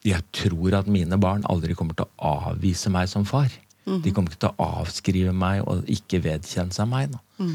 jeg 0.07 0.23
tror 0.33 0.79
at 0.79 0.91
mine 0.91 1.19
barn 1.21 1.45
aldri 1.51 1.75
kommer 1.77 1.97
til 1.99 2.07
å 2.07 2.35
avvise 2.49 2.93
meg 2.93 3.09
som 3.11 3.27
far. 3.29 3.51
De 3.89 4.13
kommer 4.13 4.33
ikke 4.33 4.43
til 4.45 4.53
å 4.53 4.71
avskrive 4.83 5.33
meg 5.33 5.63
og 5.65 5.89
ikke 5.91 6.21
vedkjenne 6.25 6.75
seg 6.77 6.89
meg. 6.91 7.15
Mm. 7.41 7.55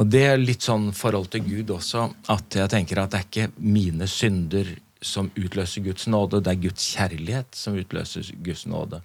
Og 0.00 0.08
det 0.10 0.22
er 0.26 0.40
litt 0.40 0.64
sånn 0.66 0.90
forhold 0.96 1.30
til 1.32 1.44
Gud 1.46 1.70
også, 1.76 2.08
at 2.32 2.56
jeg 2.56 2.72
tenker 2.72 3.02
at 3.02 3.12
det 3.12 3.20
er 3.20 3.28
ikke 3.28 3.50
mine 3.62 4.08
synder 4.10 4.72
som 5.00 5.30
utløser 5.38 5.84
Guds 5.84 6.08
nåde, 6.10 6.42
det 6.44 6.52
er 6.52 6.62
Guds 6.66 6.86
kjærlighet 6.94 7.56
som 7.56 7.78
utløser 7.78 8.26
Guds 8.44 8.66
nåde. 8.68 9.00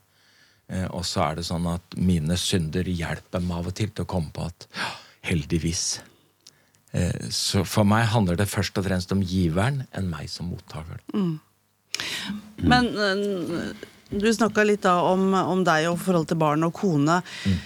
Eh, 0.71 0.87
og 0.89 1.05
så 1.05 1.27
er 1.27 1.39
det 1.39 1.45
sånn 1.47 1.65
at 1.69 1.97
mine 2.01 2.37
synder 2.39 2.87
hjelper 2.89 3.43
meg 3.43 3.61
av 3.61 3.71
og 3.71 3.77
til 3.77 3.91
til 3.91 4.05
å 4.05 4.09
komme 4.09 4.33
på 4.33 4.47
at 4.47 4.67
heldigvis. 5.25 5.85
Eh, 6.95 7.27
så 7.33 7.65
for 7.67 7.87
meg 7.87 8.07
handler 8.13 8.39
det 8.39 8.49
først 8.49 8.77
og 8.81 8.87
fremst 8.87 9.13
om 9.13 9.21
giveren 9.25 9.83
enn 9.95 10.09
meg 10.09 10.29
som 10.31 10.49
mottaker. 10.49 11.03
Men 12.65 12.89
øh, 12.97 13.85
du 14.09 14.27
snakka 14.33 14.65
litt 14.65 14.83
da 14.85 14.97
om, 15.11 15.29
om 15.37 15.63
deg 15.65 15.89
og 15.91 16.01
forhold 16.01 16.29
til 16.31 16.41
barn 16.41 16.65
og 16.67 16.75
kone. 16.77 17.21
Mm. 17.45 17.61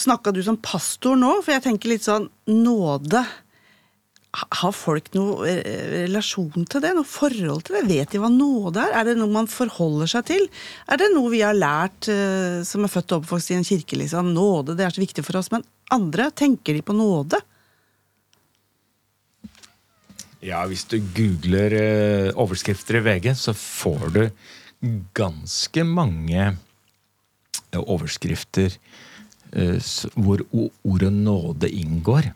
Snakka 0.00 0.32
du 0.34 0.40
som 0.42 0.58
pastor 0.58 1.18
nå? 1.18 1.36
For 1.44 1.54
jeg 1.54 1.64
tenker 1.68 1.92
litt 1.92 2.06
sånn 2.06 2.26
nåde. 2.48 3.22
Ha- 4.38 4.46
Har 4.60 4.72
folk 4.76 5.08
noe 5.16 5.48
eh, 5.50 6.04
relasjon 6.06 6.66
til 6.70 6.82
det? 6.84 6.92
Noe 6.94 7.08
forhold 7.08 7.64
til 7.66 7.80
det? 7.80 7.84
Vet 7.90 8.12
de 8.14 8.20
hva 8.22 8.28
nåde 8.30 8.78
er? 8.84 8.92
Er 9.00 9.08
det 9.08 9.16
noe 9.18 9.32
man 9.34 9.48
forholder 9.50 10.06
seg 10.12 10.28
til? 10.28 10.44
Er 10.86 11.00
det 11.02 11.08
noe 11.16 11.32
vi 11.32 11.40
har 11.42 11.56
lært 11.58 12.06
eh, 12.12 12.60
som 12.68 12.86
er 12.86 12.92
født 12.92 13.16
og 13.16 13.24
oppvokst 13.24 13.50
i 13.50 13.58
en 13.58 13.66
kirke? 13.66 13.98
liksom? 13.98 14.30
Nåde, 14.36 14.76
det 14.78 14.86
er 14.86 14.94
så 14.94 15.02
viktig 15.02 15.24
for 15.26 15.40
oss. 15.40 15.50
Men 15.50 15.66
andre, 15.90 16.28
tenker 16.30 16.78
de 16.78 16.84
på 16.86 16.94
nåde? 16.94 17.40
Ja, 20.46 20.62
hvis 20.70 20.86
du 20.88 20.96
googler 21.12 21.74
eh, 21.76 22.30
overskrifter 22.38 23.00
i 23.00 23.04
VG, 23.04 23.32
så 23.36 23.52
får 23.56 24.06
du 24.14 24.22
ganske 25.18 25.82
mange 25.84 26.52
overskrifter 27.76 28.78
hvor 30.14 30.40
ordet 30.54 31.10
nåde 31.12 31.68
inngår. 31.74 32.30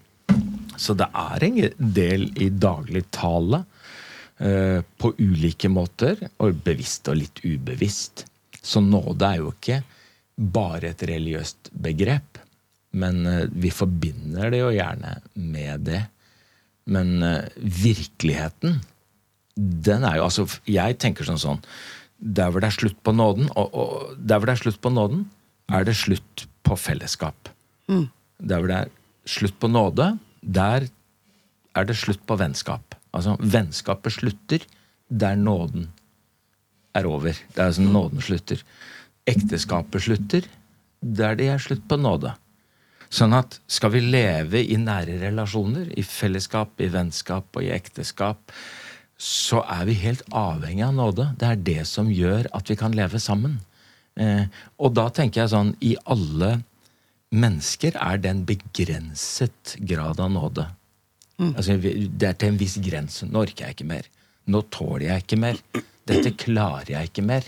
Så 0.80 0.96
det 0.98 1.08
er 1.10 1.46
en 1.46 1.58
del 1.78 2.28
i 2.42 2.50
dagligtale 2.50 3.62
uh, 3.64 4.80
på 4.98 5.12
ulike 5.18 5.70
måter, 5.72 6.26
og 6.42 6.62
bevisst 6.66 7.10
og 7.10 7.20
litt 7.20 7.42
ubevisst. 7.44 8.26
Så 8.64 8.82
nåde 8.84 9.28
er 9.28 9.42
jo 9.42 9.52
ikke 9.54 9.82
bare 10.34 10.90
et 10.90 11.04
religiøst 11.06 11.70
begrep, 11.84 12.40
men 12.98 13.22
uh, 13.26 13.44
vi 13.50 13.72
forbinder 13.74 14.50
det 14.54 14.64
jo 14.64 14.72
gjerne 14.74 15.18
med 15.34 15.86
det. 15.90 16.02
Men 16.90 17.16
uh, 17.22 17.46
virkeligheten, 17.58 18.80
den 19.54 20.02
er 20.02 20.18
jo 20.18 20.24
altså 20.26 20.44
Jeg 20.66 20.96
tenker 20.98 21.22
sånn 21.24 21.38
sånn 21.38 21.60
Der 22.18 22.48
hvor 22.50 22.58
det 22.58 22.72
er 22.72 22.74
slutt 22.74 22.96
på 23.06 23.12
nåden, 23.14 23.46
og, 23.54 23.70
og 23.70 24.16
der 24.18 24.40
hvor 24.40 24.50
det 24.50 24.56
er 24.56 24.62
slutt 24.64 24.80
på 24.82 24.90
nåden, 24.90 25.28
er 25.70 25.86
det 25.86 25.94
slutt 25.96 26.48
på 26.66 26.76
fellesskap. 26.76 27.48
Der 28.42 28.58
hvor 28.60 28.68
det 28.70 28.78
er 28.82 28.90
slutt 29.28 29.56
på 29.60 29.70
nåde, 29.70 30.14
der 30.44 30.88
er 31.74 31.88
det 31.88 31.96
slutt 31.98 32.22
på 32.28 32.36
vennskap. 32.38 32.94
Altså, 33.14 33.36
vennskapet 33.40 34.18
slutter 34.18 34.64
der 35.08 35.36
nåden 35.38 35.88
er 36.94 37.06
over. 37.06 37.32
Det 37.32 37.60
er 37.60 37.70
altså 37.70 37.82
nåden 37.82 38.22
slutter. 38.22 38.62
Ekteskapet 39.26 40.06
slutter 40.06 40.48
der 41.04 41.36
det 41.36 41.50
er 41.52 41.60
slutt 41.60 41.84
på 41.88 41.98
nåde. 42.00 42.32
Sånn 43.14 43.34
at 43.36 43.58
skal 43.70 43.92
vi 43.94 44.00
leve 44.02 44.62
i 44.64 44.78
nære 44.80 45.20
relasjoner, 45.20 45.90
i 45.94 46.02
fellesskap, 46.02 46.72
i 46.82 46.88
vennskap 46.90 47.46
og 47.54 47.62
i 47.62 47.70
ekteskap, 47.74 48.40
så 49.20 49.60
er 49.70 49.84
vi 49.86 49.94
helt 50.00 50.24
avhengig 50.34 50.82
av 50.86 50.94
nåde. 50.96 51.28
Det 51.38 51.46
er 51.46 51.60
det 51.68 51.84
som 51.86 52.10
gjør 52.10 52.48
at 52.56 52.70
vi 52.70 52.76
kan 52.80 52.96
leve 52.96 53.20
sammen. 53.22 53.60
Eh, 54.18 54.46
og 54.78 54.94
da 54.96 55.08
tenker 55.14 55.42
jeg 55.42 55.52
sånn 55.52 55.72
I 55.82 55.94
alle 56.10 56.56
mennesker 57.34 57.96
er 57.98 58.20
det 58.22 58.30
en 58.30 58.44
begrenset 58.48 59.74
grad 59.90 60.20
av 60.22 60.30
nåde. 60.34 60.66
Altså, 61.42 61.74
det 61.82 62.28
er 62.28 62.36
til 62.38 62.52
en 62.52 62.58
viss 62.60 62.76
grense. 62.82 63.26
Nå 63.26 63.42
orker 63.42 63.66
jeg 63.66 63.76
ikke 63.76 63.88
mer. 63.90 64.06
Nå 64.46 64.60
tåler 64.74 65.08
jeg 65.08 65.24
ikke 65.24 65.38
mer. 65.42 65.58
Dette 66.06 66.30
klarer 66.38 66.92
jeg 66.94 67.10
ikke 67.10 67.24
mer. 67.26 67.46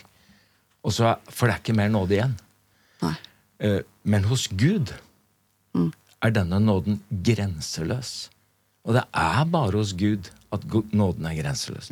Og 0.86 0.94
så, 0.96 1.14
for 1.30 1.46
det 1.46 1.56
er 1.56 1.62
ikke 1.62 1.76
mer 1.78 1.90
nåde 1.94 2.16
igjen. 2.18 2.34
Nei. 3.04 3.14
Eh, 3.62 3.80
Men 4.06 4.24
hos 4.30 4.46
Gud 4.48 4.92
er 6.22 6.30
denne 6.34 6.58
nåden 6.62 7.00
grenseløs. 7.10 8.30
Og 8.86 8.94
det 8.96 9.02
er 9.12 9.44
bare 9.50 9.76
hos 9.76 9.92
Gud 9.98 10.30
at 10.54 10.62
nåden 10.94 11.26
er 11.26 11.34
grenseløs. 11.42 11.90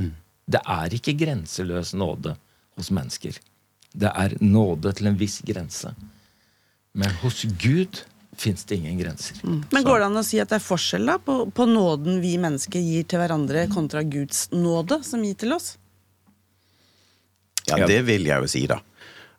Det 0.51 0.61
er 0.67 0.95
ikke 0.95 1.15
grenseløs 1.19 1.95
nåde 1.95 2.37
hos 2.79 2.91
mennesker. 2.91 3.39
Det 3.95 4.11
er 4.15 4.35
nåde 4.41 4.93
til 4.99 5.07
en 5.11 5.19
viss 5.19 5.41
grense. 5.47 5.95
Men 6.95 7.15
hos 7.23 7.43
Gud 7.61 8.05
fins 8.39 8.65
det 8.65 8.79
ingen 8.81 8.99
grenser. 8.99 9.39
Men 9.45 9.87
går 9.87 10.01
det 10.01 10.07
an 10.09 10.19
å 10.21 10.25
si 10.27 10.41
at 10.43 10.51
det 10.51 10.59
er 10.61 10.65
forskjell 10.65 11.07
da, 11.11 11.19
på, 11.23 11.41
på 11.55 11.67
nåden 11.71 12.21
vi 12.23 12.35
mennesker 12.43 12.83
gir 12.83 13.07
til 13.09 13.23
hverandre, 13.23 13.67
kontra 13.73 14.03
Guds 14.07 14.49
nåde 14.55 15.01
som 15.07 15.23
gir 15.27 15.39
til 15.39 15.55
oss? 15.57 15.75
Ja, 17.71 17.87
det 17.89 18.03
vil 18.07 18.27
jeg 18.29 18.45
jo 18.45 18.51
si, 18.51 18.67
da. 18.71 18.81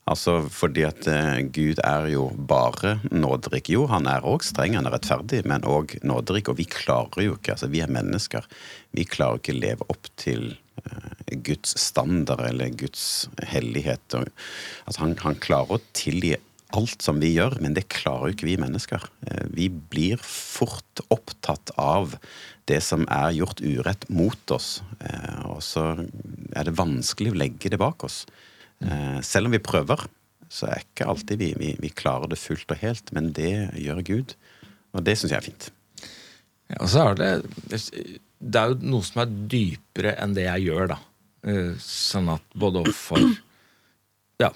Altså, 0.05 0.35
fordi 0.53 0.83
at 0.85 1.07
eh, 1.09 1.39
Gud 1.49 1.79
er 1.81 2.05
jo 2.11 2.27
bare 2.37 2.99
nåderik. 3.09 3.71
Jo, 3.73 3.87
han 3.89 4.05
er 4.09 4.25
òg 4.27 4.43
streng, 4.45 4.75
han 4.77 4.85
er 4.85 4.93
rettferdig, 4.93 5.41
men 5.49 5.65
òg 5.65 5.95
nåderik. 6.05 6.51
Og 6.51 6.59
vi 6.59 6.67
klarer 6.69 7.25
jo 7.25 7.37
ikke, 7.39 7.55
altså 7.55 7.71
vi 7.73 7.81
er 7.81 7.93
mennesker, 7.93 8.45
vi 8.93 9.07
klarer 9.09 9.41
ikke 9.41 9.57
leve 9.57 9.87
opp 9.89 10.09
til 10.21 10.51
eh, 10.83 11.39
Guds 11.47 11.73
standard 11.81 12.45
eller 12.45 12.75
Guds 12.77 13.25
hellighet. 13.49 14.05
Og, 14.19 14.29
altså, 14.85 14.99
han, 15.01 15.17
han 15.23 15.41
klarer 15.41 15.79
å 15.79 15.83
tilgi 15.97 16.35
alt 16.73 17.03
som 17.03 17.19
vi 17.21 17.31
gjør, 17.35 17.57
men 17.61 17.75
det 17.75 17.87
klarer 17.93 18.29
jo 18.29 18.35
ikke 18.35 18.47
vi 18.49 18.57
mennesker. 18.61 19.05
Eh, 19.27 19.45
vi 19.53 19.69
blir 19.69 20.21
fort 20.21 21.03
opptatt 21.13 21.71
av 21.81 22.15
det 22.69 22.81
som 22.81 23.05
er 23.11 23.35
gjort 23.37 23.61
urett 23.61 24.07
mot 24.09 24.53
oss, 24.55 24.79
eh, 24.99 25.45
og 25.45 25.61
så 25.65 25.91
er 26.55 26.67
det 26.67 26.77
vanskelig 26.79 27.33
å 27.33 27.39
legge 27.43 27.71
det 27.71 27.81
bak 27.81 28.07
oss. 28.07 28.23
Eh, 28.81 29.21
selv 29.21 29.49
om 29.49 29.55
vi 29.55 29.63
prøver, 29.63 30.07
så 30.49 30.69
er 30.71 30.83
ikke 30.83 31.07
alltid 31.09 31.41
vi, 31.41 31.53
vi, 31.59 31.71
vi 31.81 31.93
klarer 31.93 32.31
det 32.31 32.41
fullt 32.41 32.71
og 32.73 32.81
helt, 32.81 33.11
men 33.15 33.31
det 33.35 33.71
gjør 33.81 34.03
Gud. 34.05 34.35
Og 34.95 35.03
det 35.05 35.17
syns 35.19 35.33
jeg 35.33 35.41
er 35.41 35.49
fint. 35.49 35.71
Ja, 36.71 36.77
og 36.81 36.89
så 36.89 37.01
er 37.11 37.17
det 37.19 37.31
Det 38.39 38.57
er 38.57 38.71
jo 38.71 38.77
noe 38.89 39.05
som 39.05 39.19
er 39.21 39.33
dypere 39.51 40.15
enn 40.21 40.33
det 40.33 40.47
jeg 40.47 40.69
gjør, 40.69 40.95
da. 40.95 40.97
Sånn 41.81 42.31
at 42.33 42.55
både 42.57 42.81
for 42.97 43.21
Ja, 44.41 44.49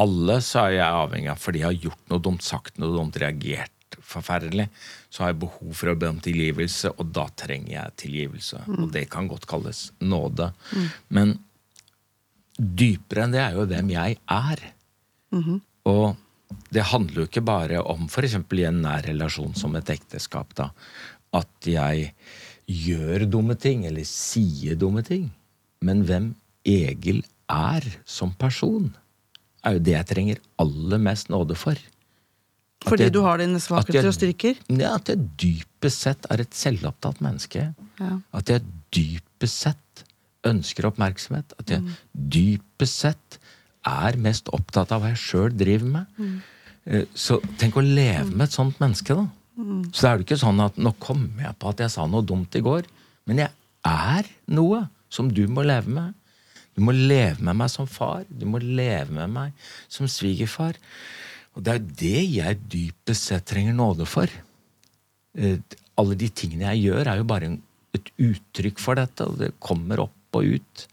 alle 0.00 0.40
så 0.42 0.66
er 0.66 0.76
jeg 0.78 0.98
avhengig 1.04 1.30
av 1.32 1.40
fordi 1.40 1.62
jeg 1.62 1.70
har 1.70 1.86
gjort 1.88 2.12
noe 2.12 2.24
dumt, 2.26 2.44
sagt 2.44 2.78
noe 2.82 2.94
dumt, 2.96 3.18
reagert 3.22 3.70
forferdelig, 4.04 4.66
så 5.10 5.22
har 5.22 5.32
jeg 5.32 5.40
behov 5.44 5.72
for 5.78 5.92
å 5.92 5.96
be 5.98 6.10
om 6.10 6.20
tilgivelse, 6.22 6.90
og 6.98 7.12
da 7.14 7.28
trenger 7.38 7.72
jeg 7.76 7.96
tilgivelse. 8.04 8.64
Og 8.84 8.92
det 8.94 9.06
kan 9.12 9.28
godt 9.30 9.46
kalles 9.50 9.86
nåde. 10.02 10.50
Men 11.14 11.36
dypere 12.58 13.24
enn 13.24 13.34
det 13.34 13.42
er 13.42 13.56
jo 13.58 13.66
hvem 13.70 13.92
jeg 13.94 14.18
er. 14.30 14.64
Og 15.90 16.16
det 16.74 16.86
handler 16.90 17.22
jo 17.22 17.28
ikke 17.28 17.44
bare 17.46 17.82
om 17.82 18.06
f.eks. 18.06 18.36
i 18.38 18.66
en 18.68 18.82
nær 18.84 19.06
relasjon 19.08 19.54
som 19.58 19.74
et 19.78 19.90
ekteskap, 19.94 20.54
da, 20.58 20.70
at 21.34 21.66
jeg 21.66 22.12
gjør 22.70 23.26
dumme 23.30 23.56
ting 23.60 23.84
eller 23.86 24.06
sier 24.08 24.78
dumme 24.78 25.02
ting. 25.06 25.30
Men 25.84 26.04
hvem 26.06 26.34
Egil 26.64 27.24
er 27.50 27.84
som 28.08 28.32
person, 28.38 28.92
er 29.64 29.76
jo 29.78 29.82
det 29.86 29.94
jeg 29.96 30.06
trenger 30.10 30.40
aller 30.62 30.98
mest 31.02 31.30
nåde 31.32 31.56
for. 31.56 31.72
At 32.84 32.90
Fordi 32.90 33.04
jeg- 33.06 33.12
du 33.12 33.22
har 33.22 33.38
dine 33.38 33.60
svakheter 33.60 34.06
og 34.06 34.14
styrker? 34.14 34.56
Ja, 34.68 34.94
At 34.96 35.08
jeg 35.08 35.18
dypest 35.36 35.98
sett 36.04 36.26
er 36.30 36.40
et 36.40 36.50
selvopptatt 36.50 37.20
menneske. 37.20 37.74
Ja. 38.00 38.18
At 38.32 38.46
jeg 38.48 38.62
dypest 38.92 39.58
sett 39.64 40.04
ønsker 40.44 40.84
oppmerksomhet. 40.90 41.52
At 41.58 41.66
jeg 41.70 41.82
dypest 42.14 42.94
sett 43.00 43.38
er 43.86 44.16
mest 44.16 44.50
opptatt 44.52 44.92
av 44.92 45.00
hva 45.02 45.08
jeg 45.14 45.16
sjøl 45.22 45.56
driver 45.56 45.86
med. 45.86 46.06
Mm. 46.18 47.06
Så 47.14 47.40
tenk 47.56 47.74
å 47.74 47.82
leve 47.84 48.30
med 48.30 48.42
et 48.48 48.52
sånt 48.52 48.78
menneske, 48.78 49.14
da. 49.16 49.28
Så 49.94 50.08
er 50.08 50.18
det 50.18 50.26
ikke 50.26 50.40
sånn 50.40 50.60
at 50.64 50.76
nå 50.76 50.92
kom 51.00 51.32
jeg 51.38 51.54
på 51.58 51.68
at 51.70 51.78
jeg 51.78 51.90
sa 51.90 52.06
noe 52.06 52.22
dumt 52.26 52.54
i 52.56 52.60
går, 52.60 52.84
men 53.26 53.38
jeg 53.38 53.50
er 53.86 54.24
noe 54.48 54.88
som 55.08 55.28
du 55.32 55.46
må 55.46 55.64
leve 55.64 55.86
med. 55.88 56.14
Du 56.74 56.82
må 56.84 56.94
leve 56.94 57.42
med 57.44 57.58
meg 57.60 57.70
som 57.72 57.86
far. 57.90 58.24
Du 58.28 58.46
må 58.50 58.60
leve 58.62 59.14
med 59.14 59.30
meg 59.30 59.68
som 59.88 60.08
svigerfar. 60.10 60.78
Og 61.54 61.62
det 61.62 61.72
er 61.72 61.78
jo 61.78 61.94
det 62.00 62.22
jeg 62.34 62.62
dypest 62.72 63.30
sett 63.30 63.46
trenger 63.50 63.76
nåde 63.78 64.08
for. 64.10 64.30
Eh, 65.38 65.58
Alle 65.94 66.16
de 66.18 66.26
tingene 66.26 66.72
jeg 66.72 66.88
gjør, 66.88 67.06
er 67.06 67.20
jo 67.20 67.28
bare 67.30 67.52
et 67.94 68.08
uttrykk 68.18 68.80
for 68.82 68.98
dette, 68.98 69.26
og 69.28 69.38
det 69.38 69.52
kommer 69.62 70.02
opp 70.02 70.38
og 70.38 70.56
ut. 70.56 70.86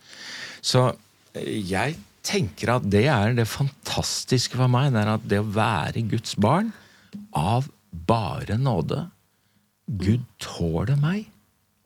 Så 0.62 0.92
eh, 1.34 1.58
jeg 1.66 1.98
tenker 2.22 2.76
at 2.76 2.86
det 2.86 3.08
er 3.10 3.34
det 3.34 3.48
fantastiske 3.50 4.60
for 4.60 4.70
meg, 4.70 4.92
det 4.94 5.02
er 5.02 5.16
at 5.16 5.26
det 5.26 5.42
å 5.42 5.50
være 5.56 6.06
Guds 6.12 6.36
barn 6.38 6.70
av 7.34 7.66
bare 7.92 8.56
nåde 8.62 9.08
Gud 9.92 10.22
tåler 10.40 10.96
meg 11.02 11.26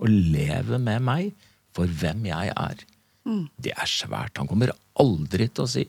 og 0.04 0.12
lever 0.12 0.82
med 0.82 1.06
meg 1.08 1.32
for 1.76 1.90
hvem 1.90 2.28
jeg 2.28 2.52
er. 2.52 2.84
Det 3.26 3.72
er 3.74 3.90
svært. 3.90 4.38
Han 4.38 4.48
kommer 4.48 4.72
aldri 5.02 5.48
til 5.50 5.64
å 5.66 5.70
si 5.70 5.88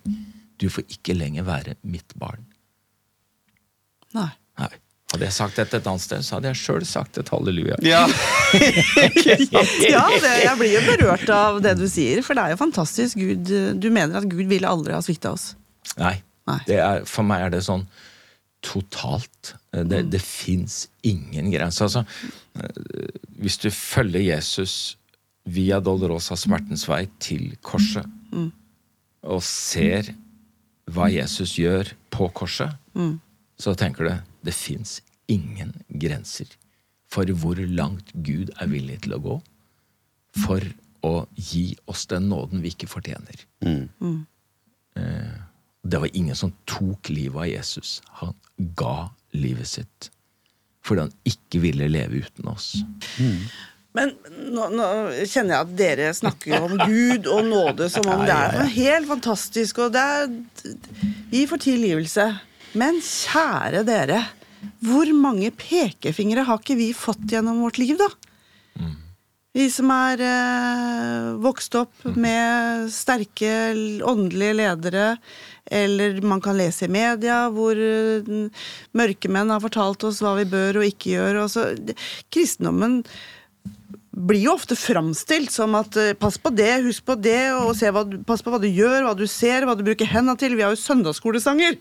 du 0.57 0.71
får 0.73 0.87
ikke 0.89 1.13
lenger 1.19 1.45
være 1.45 1.75
mitt 1.85 2.15
barn. 2.17 2.47
Nei. 4.17 4.31
Nei. 4.59 4.71
Hadde 5.13 5.27
jeg 5.29 5.35
sagt 5.37 5.59
dette 5.61 5.77
et 5.79 5.87
annet 5.87 6.03
sted, 6.03 6.25
så 6.25 6.39
hadde 6.39 6.49
jeg 6.51 6.59
sjøl 6.63 6.87
sagt 6.89 7.19
et 7.21 7.29
halleluja. 7.31 7.77
Ja. 7.85 8.07
Ja, 9.87 10.03
det, 10.21 10.33
jeg 10.43 10.57
blir 10.59 10.73
jo 10.73 10.81
berørt 10.87 11.29
av 11.33 11.61
det 11.65 11.77
du 11.79 11.85
sier, 11.91 12.23
for 12.27 12.37
det 12.39 12.43
er 12.47 12.55
jo 12.55 12.59
fantastisk. 12.61 13.19
Gud, 13.21 13.51
du 13.81 13.87
mener 13.93 14.19
at 14.21 14.27
Gud 14.31 14.47
ville 14.51 14.69
aldri 14.69 14.95
ha 14.97 15.01
svikta 15.05 15.33
oss. 15.37 15.51
Nei. 16.01 16.17
Nei. 16.47 16.59
Det 16.69 16.79
er, 16.83 17.05
for 17.11 17.27
meg 17.27 17.47
er 17.47 17.55
det 17.57 17.63
sånn 17.67 17.87
totalt. 18.67 19.55
Det, 19.73 19.85
Mm. 20.07 20.11
det 20.11 20.21
fins 20.23 20.87
ingen 21.07 21.51
grense. 21.53 21.85
Altså, 21.85 22.03
eh, 22.59 23.21
hvis 23.43 23.59
du 23.63 23.69
følger 23.71 24.23
Jesus 24.25 24.97
via 25.47 25.81
Dolorosa 25.81 26.37
smertens 26.37 26.87
vei 26.89 27.07
til 27.23 27.57
korset, 27.63 28.07
Mm. 28.33 28.53
og 29.23 29.43
ser 29.43 30.15
hva 30.91 31.07
Jesus 31.13 31.57
gjør 31.57 31.93
på 32.11 32.29
korset, 32.35 32.77
Mm. 32.95 33.21
så 33.59 33.75
tenker 33.77 34.05
du 34.09 34.23
det 34.45 34.55
fins 34.55 35.01
ingen 35.29 35.73
grenser 35.91 36.47
for 37.09 37.25
hvor 37.25 37.55
langt 37.57 38.13
Gud 38.23 38.51
er 38.61 38.67
villig 38.67 39.01
til 39.03 39.13
å 39.15 39.23
gå 39.23 39.43
for 40.37 40.61
å 41.03 41.27
gi 41.37 41.77
oss 41.89 42.07
den 42.07 42.29
nåden 42.29 42.61
vi 42.63 42.69
ikke 42.71 42.89
fortjener. 42.89 43.45
Mm. 43.63 43.89
Det 45.87 46.01
var 46.01 46.11
ingen 46.15 46.35
som 46.35 46.53
tok 46.67 47.09
livet 47.09 47.37
av 47.37 47.47
Jesus. 47.47 48.01
Han 48.21 48.35
ga 48.75 49.11
livet 49.33 49.67
sitt 49.67 50.11
fordi 50.87 51.01
han 51.01 51.13
ikke 51.27 51.61
ville 51.61 51.89
leve 51.91 52.23
uten 52.23 52.47
oss. 52.49 52.77
Men 53.97 54.13
nå, 54.53 54.69
nå 54.77 54.87
kjenner 55.25 55.55
jeg 55.55 55.61
at 55.63 55.77
dere 55.79 56.11
snakker 56.17 56.67
om 56.67 56.77
Gud 56.83 57.29
og 57.33 57.47
nåde 57.49 57.89
som 57.93 58.09
om 58.13 58.25
det 58.29 58.37
er 58.37 58.75
helt 58.75 59.09
fantastisk, 59.09 59.81
og 59.87 59.95
det 59.97 60.03
er 60.03 60.29
Vi 61.33 61.47
får 61.49 61.65
tilgivelse. 61.65 62.27
Men 62.77 63.01
kjære 63.01 63.87
dere, 63.89 64.21
hvor 64.85 65.09
mange 65.17 65.49
pekefingre 65.57 66.45
har 66.45 66.61
ikke 66.61 66.77
vi 66.77 66.91
fått 66.97 67.25
gjennom 67.31 67.63
vårt 67.65 67.81
liv, 67.81 67.97
da? 67.97 68.11
Vi 69.57 69.71
som 69.73 69.89
er 69.95 70.21
eh, 70.21 71.29
vokst 71.41 71.73
opp 71.81 72.03
med 72.21 72.91
sterke 72.93 73.73
åndelige 74.05 74.57
ledere, 74.59 75.07
eller 75.65 76.21
man 76.21 76.43
kan 76.45 76.59
lese 76.59 76.85
i 76.85 76.93
media 76.93 77.47
hvor 77.55 77.79
eh, 77.81 78.29
mørkemenn 78.93 79.55
har 79.55 79.65
fortalt 79.65 80.05
oss 80.05 80.21
hva 80.21 80.35
vi 80.43 80.45
bør 80.53 80.83
og 80.83 80.91
ikke 80.91 81.15
gjør. 81.15 81.41
Og 81.47 81.49
så, 81.55 81.71
kristendommen 82.29 83.01
blir 84.17 84.47
jo 84.47 84.55
ofte 84.57 84.77
framstilt 84.79 85.53
som 85.53 85.75
at 85.77 85.97
eh, 86.01 86.15
pass 86.17 86.39
på 86.41 86.51
det, 86.57 86.71
husk 86.87 87.05
på 87.09 87.19
det, 87.21 87.53
og 87.53 87.77
du, 88.09 88.17
pass 88.25 88.43
på 88.45 88.53
hva 88.53 88.61
du 88.63 88.69
gjør, 88.69 89.05
hva 89.05 89.15
du 89.17 89.27
ser, 89.29 89.67
hva 89.69 89.77
du 89.77 89.85
bruker 89.85 90.09
henda 90.09 90.37
til. 90.41 90.57
Vi 90.57 90.65
har 90.65 90.73
jo 90.73 90.81
søndagsskolesanger 90.81 91.77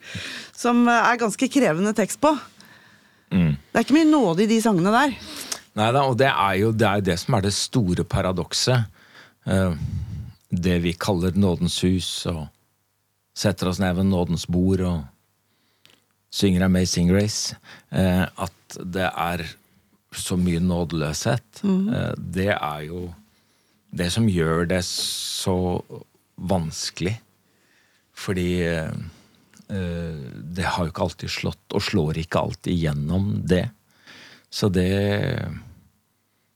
som 0.55 0.83
eh, 0.91 1.11
er 1.13 1.21
ganske 1.21 1.49
krevende 1.51 1.95
tekst 1.95 2.19
på. 2.23 2.35
Det 3.35 3.75
er 3.75 3.83
ikke 3.83 3.97
mye 3.97 4.07
nåde 4.07 4.45
i 4.45 4.49
de 4.51 4.61
sangene 4.63 4.91
der. 4.93 5.15
Nei 5.75 5.87
da, 5.91 6.05
og 6.07 6.15
det 6.19 6.29
er 6.29 6.59
jo 6.61 6.69
det, 6.75 6.87
er 6.87 7.01
det 7.03 7.17
som 7.19 7.35
er 7.35 7.47
det 7.47 7.55
store 7.55 8.05
paradokset. 8.07 8.85
Eh, 9.47 9.79
det 10.55 10.77
vi 10.83 10.95
kaller 10.95 11.35
nådens 11.39 11.81
hus, 11.87 12.09
og 12.31 12.45
setter 13.35 13.71
oss 13.71 13.81
ned 13.83 13.95
ved 13.97 14.07
nådens 14.11 14.45
bord 14.47 14.83
og 14.87 15.91
synger 16.35 16.67
Amazing 16.67 17.09
Grace. 17.11 17.55
At 17.91 18.77
det 18.79 19.07
er 19.07 19.43
så 20.19 20.38
mye 20.39 20.62
nådeløshet. 20.63 21.62
Eh, 21.65 22.12
det 22.17 22.51
er 22.55 22.81
jo 22.88 23.07
det 23.95 24.10
som 24.13 24.27
gjør 24.29 24.68
det 24.70 24.81
så 24.87 25.57
vanskelig. 26.35 27.16
Fordi 28.16 28.50
eh, 28.66 28.92
eh, 29.70 30.25
det 30.55 30.68
har 30.68 30.85
jo 30.85 30.94
ikke 30.94 31.07
alltid 31.07 31.31
slått, 31.31 31.66
og 31.75 31.83
slår 31.83 32.22
ikke 32.24 32.42
alltid 32.42 32.85
gjennom 32.87 33.31
det. 33.48 33.68
Så 34.50 34.70
det 34.70 34.92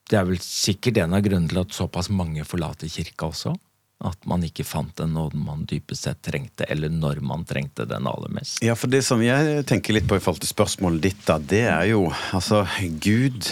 Det 0.10 0.18
er 0.18 0.26
vel 0.26 0.40
sikkert 0.42 0.98
en 0.98 1.14
av 1.14 1.22
grunnene 1.22 1.50
til 1.52 1.60
at 1.62 1.74
såpass 1.76 2.08
mange 2.10 2.42
forlater 2.42 2.90
kirka 2.90 3.28
også. 3.28 3.52
At 4.00 4.24
man 4.30 4.46
ikke 4.48 4.64
fant 4.64 4.94
den 4.96 5.12
nåden 5.18 5.42
man 5.44 5.66
dypest 5.68 6.06
sett 6.08 6.22
trengte, 6.24 6.64
eller 6.72 6.92
når 6.94 7.20
man 7.26 7.44
trengte 7.48 7.84
den 7.90 8.08
aller 8.08 8.32
mest. 8.32 8.62
Ja, 8.64 8.78
for 8.80 8.92
det 8.92 9.02
som 9.04 9.20
jeg 9.24 9.66
tenker 9.68 9.98
litt 9.98 10.08
på 10.08 10.16
i 10.16 10.24
forhold 10.24 10.40
til 10.46 10.54
spørsmålet 10.54 11.04
ditt, 11.10 11.26
da, 11.28 11.36
det 11.40 11.66
er 11.68 11.90
jo 11.92 12.06
Altså, 12.36 12.64
Gud 13.04 13.50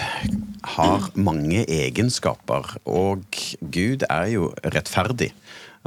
har 0.78 1.10
mange 1.20 1.66
egenskaper, 1.68 2.78
og 2.88 3.28
Gud 3.60 4.08
er 4.08 4.32
jo 4.32 4.54
rettferdig. 4.64 5.34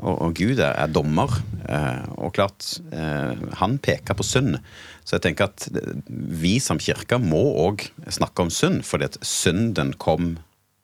Og, 0.00 0.34
Gud 0.36 0.60
er 0.64 0.92
dommer. 0.92 1.32
Eh, 1.68 2.04
og 2.16 2.34
klart, 2.36 2.80
eh, 2.92 3.36
han 3.60 3.78
peker 3.82 4.16
på 4.16 4.24
synd. 4.24 4.58
Så 5.04 5.16
jeg 5.16 5.26
tenker 5.28 5.50
at 5.50 5.66
vi 6.08 6.58
som 6.62 6.80
kirke 6.80 7.18
må 7.20 7.42
òg 7.66 7.88
snakke 8.08 8.46
om 8.46 8.52
synd, 8.52 8.84
fordi 8.86 9.10
at 9.10 9.18
synden 9.26 9.92
kom 10.00 10.38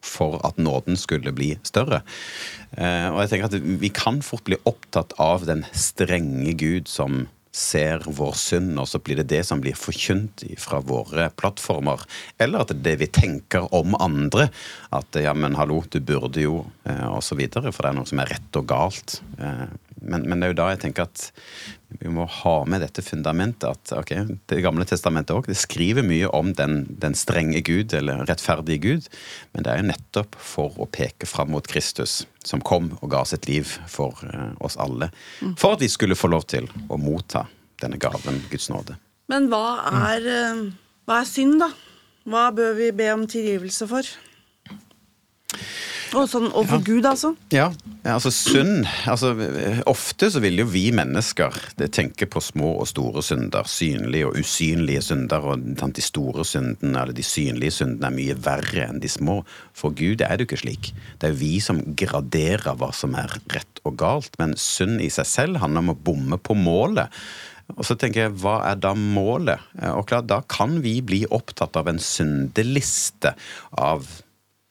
for 0.06 0.40
at 0.46 0.58
nåden 0.60 0.98
skulle 1.00 1.34
bli 1.36 1.54
større. 1.66 2.02
Eh, 2.76 3.08
og 3.12 3.22
jeg 3.24 3.32
tenker 3.32 3.50
at 3.50 3.70
Vi 3.82 3.90
kan 3.94 4.22
fort 4.24 4.46
bli 4.46 4.58
opptatt 4.64 5.16
av 5.22 5.46
den 5.48 5.64
strenge 5.76 6.54
Gud 6.58 6.88
som 6.88 7.26
ser 7.56 8.04
vår 8.04 8.34
synd, 8.36 8.74
og 8.80 8.88
så 8.90 9.00
blir 9.00 9.22
det 9.22 9.30
det 9.32 9.40
som 9.48 9.62
blir 9.64 9.76
forkynt 9.78 10.44
fra 10.60 10.82
våre 10.84 11.30
plattformer. 11.40 12.02
Eller 12.42 12.62
at 12.62 12.72
det 12.74 12.82
det 12.84 12.96
vi 13.00 13.08
tenker 13.08 13.68
om 13.74 13.96
andre. 13.96 14.50
At 14.94 15.16
ja, 15.16 15.32
men 15.34 15.56
hallo, 15.56 15.80
du 15.88 15.98
burde 16.04 16.44
jo, 16.44 16.60
eh, 16.84 17.06
og 17.08 17.22
så 17.24 17.38
videre. 17.38 17.72
For 17.72 17.86
det 17.86 17.92
er 17.92 17.98
noe 18.00 18.10
som 18.12 18.20
er 18.22 18.34
rett 18.34 18.60
og 18.60 18.68
galt. 18.68 19.20
Eh, 19.40 19.66
men, 20.02 20.26
men 20.28 20.40
det 20.40 20.46
er 20.46 20.52
jo 20.52 20.58
da 20.58 20.68
jeg 20.72 20.80
tenker 20.82 21.06
at 21.06 21.26
vi 22.00 22.10
må 22.12 22.26
ha 22.42 22.54
med 22.68 22.82
dette 22.82 23.02
fundamentet 23.04 23.64
at 23.70 23.92
okay, 23.96 24.26
Det 24.50 24.58
gamle 24.64 24.84
testamentet 24.88 25.32
også, 25.36 25.52
det 25.52 25.58
skriver 25.60 26.04
mye 26.06 26.28
om 26.34 26.50
den, 26.58 26.82
den 27.00 27.14
strenge 27.16 27.62
Gud, 27.64 27.94
eller 27.96 28.24
rettferdige 28.28 28.82
Gud, 28.82 29.08
men 29.54 29.64
det 29.64 29.72
er 29.72 29.80
jo 29.80 29.88
nettopp 29.92 30.36
for 30.42 30.76
å 30.82 30.88
peke 30.90 31.28
fram 31.30 31.54
mot 31.54 31.66
Kristus, 31.70 32.24
som 32.44 32.60
kom 32.60 32.92
og 33.00 33.10
ga 33.14 33.22
sitt 33.28 33.48
liv 33.48 33.70
for 33.90 34.18
eh, 34.26 34.52
oss 34.60 34.76
alle. 34.82 35.12
For 35.56 35.76
at 35.76 35.84
vi 35.84 35.90
skulle 35.92 36.18
få 36.18 36.30
lov 36.32 36.48
til 36.50 36.68
å 36.90 37.00
motta 37.00 37.46
denne 37.80 38.00
gaven, 38.02 38.42
Guds 38.50 38.68
nåde. 38.72 38.98
Men 39.32 39.48
hva 39.52 39.80
er, 40.10 40.26
eh, 40.26 40.62
hva 41.08 41.22
er 41.22 41.30
synd, 41.30 41.60
da? 41.62 41.70
Hva 42.26 42.48
bør 42.54 42.74
vi 42.74 42.90
be 42.98 43.12
om 43.14 43.26
tilgivelse 43.30 43.86
for? 43.90 44.16
Og 46.16 46.28
sånn 46.30 46.46
overfor 46.48 46.82
Gud, 46.86 47.06
altså? 47.08 47.32
Ja, 47.52 47.66
altså 48.08 48.30
synd 48.32 48.86
altså, 49.10 49.34
Ofte 49.90 50.30
så 50.32 50.40
vil 50.40 50.62
jo 50.62 50.66
vi 50.70 50.86
mennesker 50.96 51.54
tenke 51.92 52.28
på 52.30 52.40
små 52.44 52.72
og 52.80 52.88
store 52.88 53.24
synder. 53.26 53.68
Synlige 53.68 54.30
og 54.30 54.38
usynlige 54.40 55.04
synder. 55.04 55.44
Og 55.52 55.66
de 55.96 56.04
store 56.04 56.46
syndene 56.48 57.02
eller 57.02 57.16
de 57.16 57.26
synlige 57.26 57.76
syndene 57.80 58.08
er 58.08 58.16
mye 58.16 58.38
verre 58.46 58.86
enn 58.88 59.02
de 59.02 59.10
små. 59.12 59.40
For 59.76 59.94
Gud 59.96 60.24
er 60.24 60.36
det 60.36 60.46
jo 60.46 60.50
ikke 60.50 60.62
slik. 60.64 60.92
Det 61.20 61.30
er 61.30 61.40
vi 61.40 61.56
som 61.64 61.82
graderer 61.98 62.72
hva 62.80 62.92
som 62.96 63.16
er 63.18 63.36
rett 63.52 63.84
og 63.84 63.98
galt. 64.00 64.40
Men 64.40 64.56
synd 64.60 65.04
i 65.04 65.12
seg 65.12 65.28
selv 65.28 65.60
handler 65.62 65.84
om 65.84 65.94
å 65.94 66.00
bomme 66.08 66.40
på 66.40 66.56
målet. 66.56 67.12
Og 67.74 67.82
så 67.82 67.96
tenker 67.98 68.26
jeg, 68.26 68.36
hva 68.38 68.60
er 68.68 68.78
da 68.78 68.92
målet? 68.94 69.62
Og 69.90 70.06
klart, 70.06 70.28
Da 70.30 70.40
kan 70.46 70.78
vi 70.84 71.00
bli 71.02 71.24
opptatt 71.26 71.76
av 71.76 71.90
en 71.90 71.98
syndeliste 71.98 73.34
av 73.72 74.06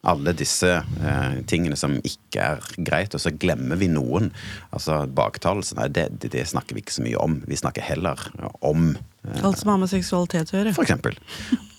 alle 0.09 0.33
disse 0.37 0.69
eh, 0.79 1.35
tingene 1.49 1.77
som 1.79 1.97
ikke 2.05 2.43
er 2.43 2.69
greit, 2.85 3.15
og 3.15 3.23
så 3.23 3.33
glemmer 3.33 3.79
vi 3.79 3.89
noen. 3.91 4.31
Altså 4.75 5.03
Baktalelse, 5.07 5.77
nei, 5.79 5.89
det, 5.93 6.07
det, 6.21 6.31
det 6.35 6.45
snakker 6.49 6.77
vi 6.77 6.83
ikke 6.85 6.97
så 6.97 7.05
mye 7.05 7.21
om. 7.21 7.39
Vi 7.49 7.59
snakker 7.59 7.85
heller 7.85 8.21
om 8.65 8.91
eh, 8.93 9.43
Alt 9.45 9.61
som 9.61 9.73
har 9.73 9.79
med 9.81 9.91
seksualitet 9.91 10.53
å 10.53 10.59
gjøre. 10.59 10.75
for 10.77 10.85
eksempel. 10.85 11.17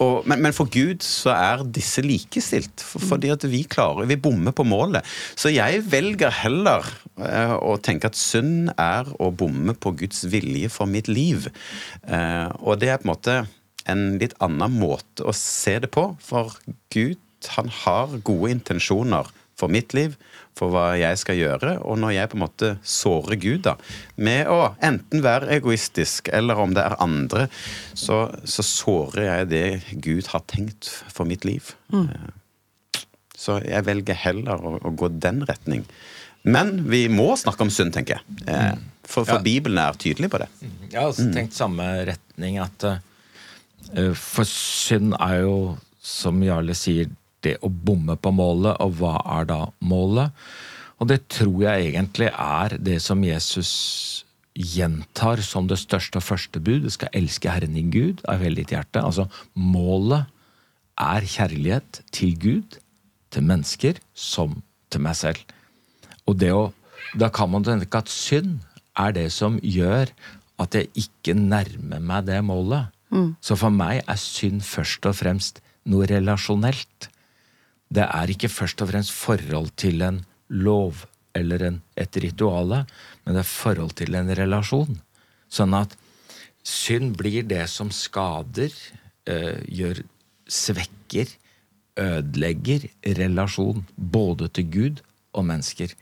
Og, 0.02 0.26
men, 0.28 0.42
men 0.44 0.56
for 0.56 0.70
Gud 0.72 1.04
så 1.06 1.32
er 1.34 1.66
disse 1.76 2.04
likestilt, 2.04 2.82
for, 2.84 3.04
fordi 3.14 3.30
at 3.32 3.46
vi 3.48 3.62
klarer, 3.70 4.08
vi 4.10 4.18
bommer 4.20 4.56
på 4.56 4.66
målet. 4.68 5.06
Så 5.38 5.52
jeg 5.54 5.84
velger 5.90 6.34
heller 6.42 6.88
eh, 7.16 7.54
å 7.56 7.76
tenke 7.82 8.10
at 8.10 8.18
synd 8.18 8.72
er 8.74 9.08
å 9.22 9.30
bomme 9.32 9.76
på 9.78 9.94
Guds 10.02 10.26
vilje 10.32 10.72
for 10.72 10.90
mitt 10.90 11.10
liv. 11.12 11.48
Eh, 12.04 12.50
og 12.60 12.82
det 12.82 12.92
er 12.92 13.00
på 13.00 13.08
en 13.08 13.14
måte 13.14 13.38
en 13.86 14.16
litt 14.20 14.34
annen 14.42 14.72
måte 14.80 15.22
å 15.22 15.34
se 15.36 15.78
det 15.82 15.90
på, 15.94 16.08
for 16.22 16.56
Gud 16.92 17.20
han 17.56 17.68
har 17.84 18.16
gode 18.26 18.50
intensjoner 18.50 19.28
for 19.56 19.72
mitt 19.72 19.94
liv, 19.96 20.16
for 20.56 20.72
hva 20.72 20.94
jeg 20.96 21.18
skal 21.20 21.36
gjøre. 21.36 21.74
Og 21.84 21.98
når 22.00 22.14
jeg 22.16 22.30
på 22.32 22.36
en 22.38 22.42
måte 22.44 22.70
sårer 22.84 23.36
Gud 23.40 23.62
da, 23.68 23.74
med 24.16 24.48
å 24.52 24.74
enten 24.84 25.24
være 25.24 25.50
egoistisk, 25.58 26.30
eller 26.32 26.60
om 26.60 26.72
det 26.76 26.84
er 26.84 26.96
andre, 27.04 27.46
så, 27.96 28.26
så 28.44 28.64
sårer 28.64 29.28
jeg 29.28 29.48
det 29.52 29.64
Gud 30.04 30.32
har 30.32 30.44
tenkt 30.48 30.88
for 31.12 31.28
mitt 31.28 31.44
liv. 31.48 31.74
Mm. 31.92 32.08
Så 33.36 33.58
jeg 33.64 33.84
velger 33.84 34.16
heller 34.16 34.60
å, 34.64 34.78
å 34.80 34.92
gå 34.96 35.10
den 35.20 35.42
retning. 35.48 35.84
Men 36.46 36.86
vi 36.88 37.04
må 37.12 37.32
snakke 37.36 37.66
om 37.66 37.72
synd, 37.74 37.92
tenker 37.96 38.18
jeg. 38.20 38.44
Eh, 38.48 38.76
For, 39.06 39.26
for 39.26 39.36
Ja. 39.38 39.42
Bibelen 39.44 39.78
er 39.78 39.94
tydelig 39.98 40.30
på 40.32 40.38
det. 40.42 40.48
Jeg 40.90 40.96
har 40.98 41.10
også 41.10 41.28
tenkt 41.34 41.54
samme 41.54 41.84
retning 42.08 42.56
at 42.62 42.86
uh, 42.88 44.14
For 44.18 44.46
synd 44.48 45.14
er 45.20 45.42
jo, 45.44 45.76
som 46.02 46.40
Jarle 46.42 46.74
sier, 46.74 47.10
det 47.46 47.56
å 47.64 47.70
bomme 47.70 48.18
på 48.20 48.32
målet, 48.34 48.76
og 48.82 48.98
hva 49.00 49.16
er 49.38 49.48
da 49.48 49.60
målet? 49.80 50.34
Og 51.00 51.10
det 51.10 51.26
tror 51.32 51.58
jeg 51.64 51.90
egentlig 51.90 52.30
er 52.32 52.76
det 52.80 53.00
som 53.04 53.24
Jesus 53.24 53.72
gjentar 54.56 55.42
som 55.44 55.66
det 55.68 55.76
største 55.82 56.20
og 56.20 56.24
første 56.24 56.62
bud 56.64 56.86
du 56.86 56.92
skal 56.92 57.12
elske 57.16 57.52
Herren 57.52 57.76
din 57.76 57.90
Gud 57.92 58.22
av 58.28 58.40
hele 58.40 58.62
ditt 58.62 58.72
hjerte. 58.72 59.02
Altså 59.04 59.28
målet 59.52 60.30
er 60.96 61.28
kjærlighet 61.28 62.00
til 62.16 62.32
Gud, 62.40 62.78
til 63.30 63.44
mennesker, 63.44 64.00
som 64.16 64.62
til 64.92 65.04
meg 65.04 65.18
selv. 65.18 65.42
Og 66.24 66.38
det 66.40 66.52
å, 66.56 66.70
da 67.18 67.28
kan 67.28 67.52
man 67.52 67.66
tenke 67.66 68.00
at 68.00 68.12
synd 68.12 68.62
er 68.96 69.12
det 69.12 69.28
som 69.34 69.60
gjør 69.60 70.08
at 70.62 70.76
jeg 70.76 70.88
ikke 70.96 71.36
nærmer 71.36 72.00
meg 72.00 72.30
det 72.30 72.40
målet. 72.46 72.88
Mm. 73.12 73.34
Så 73.44 73.58
for 73.60 73.72
meg 73.72 74.00
er 74.00 74.20
synd 74.20 74.64
først 74.64 75.04
og 75.06 75.18
fremst 75.20 75.60
noe 75.86 76.08
relasjonelt. 76.10 77.10
Det 77.92 78.06
er 78.06 78.32
ikke 78.32 78.50
først 78.50 78.82
og 78.82 78.90
fremst 78.90 79.14
forhold 79.14 79.70
til 79.78 80.02
en 80.02 80.24
lov 80.48 81.04
eller 81.36 81.62
en, 81.68 81.80
et 81.96 82.16
rituale, 82.22 82.84
men 83.24 83.36
det 83.36 83.42
er 83.42 83.50
forhold 83.50 83.94
til 83.98 84.16
en 84.18 84.32
relasjon. 84.38 84.98
Sånn 85.52 85.74
at 85.76 85.94
synd 86.66 87.14
blir 87.20 87.46
det 87.46 87.66
som 87.70 87.92
skader, 87.94 88.72
øh, 89.30 89.60
gjør 89.68 90.02
svekker, 90.48 91.30
ødelegger 91.96 92.88
relasjon 93.16 93.84
både 93.96 94.48
til 94.52 94.66
Gud 94.72 95.00
og 95.36 95.46
mennesker. 95.48 95.92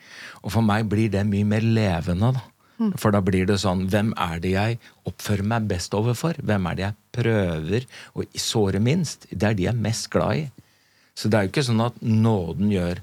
Og 0.42 0.54
for 0.56 0.66
meg 0.66 0.88
blir 0.90 1.12
det 1.12 1.22
mye 1.28 1.46
mer 1.46 1.64
levende, 1.64 2.34
da. 2.38 2.44
Mm. 2.82 2.90
For 2.98 3.14
da 3.14 3.20
blir 3.22 3.46
det 3.46 3.60
sånn 3.62 3.84
Hvem 3.86 4.08
er 4.18 4.40
det 4.42 4.50
jeg 4.56 4.78
oppfører 5.06 5.46
meg 5.46 5.68
best 5.70 5.94
overfor? 5.94 6.40
Hvem 6.42 6.64
er 6.66 6.74
det 6.74 6.82
jeg 6.82 6.96
prøver 7.14 7.84
å 8.18 8.24
såre 8.34 8.80
minst? 8.82 9.28
Det 9.30 9.46
er 9.46 9.54
de 9.54 9.68
jeg 9.68 9.70
er 9.70 9.84
mest 9.84 10.08
glad 10.10 10.40
i. 10.40 10.63
Så 11.14 11.31
det 11.31 11.38
er 11.38 11.46
jo 11.46 11.53
ikke 11.53 11.66
sånn 11.66 11.85
at 11.85 12.00
nåden 12.03 12.72
gjør 12.74 13.00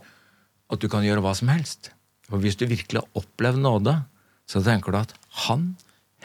at 0.72 0.84
du 0.84 0.88
kan 0.92 1.06
gjøre 1.06 1.24
hva 1.24 1.34
som 1.38 1.52
helst. 1.52 1.92
For 2.28 2.44
hvis 2.44 2.60
du 2.60 2.68
virkelig 2.68 3.02
har 3.02 3.24
opplevd 3.24 3.64
nåde, 3.64 3.96
så 4.48 4.62
tenker 4.64 4.94
du 4.94 5.02
at 5.02 5.16
han, 5.48 5.74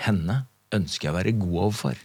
henne, 0.02 0.44
ønsker 0.74 1.08
jeg 1.08 1.14
å 1.14 1.18
være 1.18 1.38
god 1.38 1.56
overfor. 1.68 1.98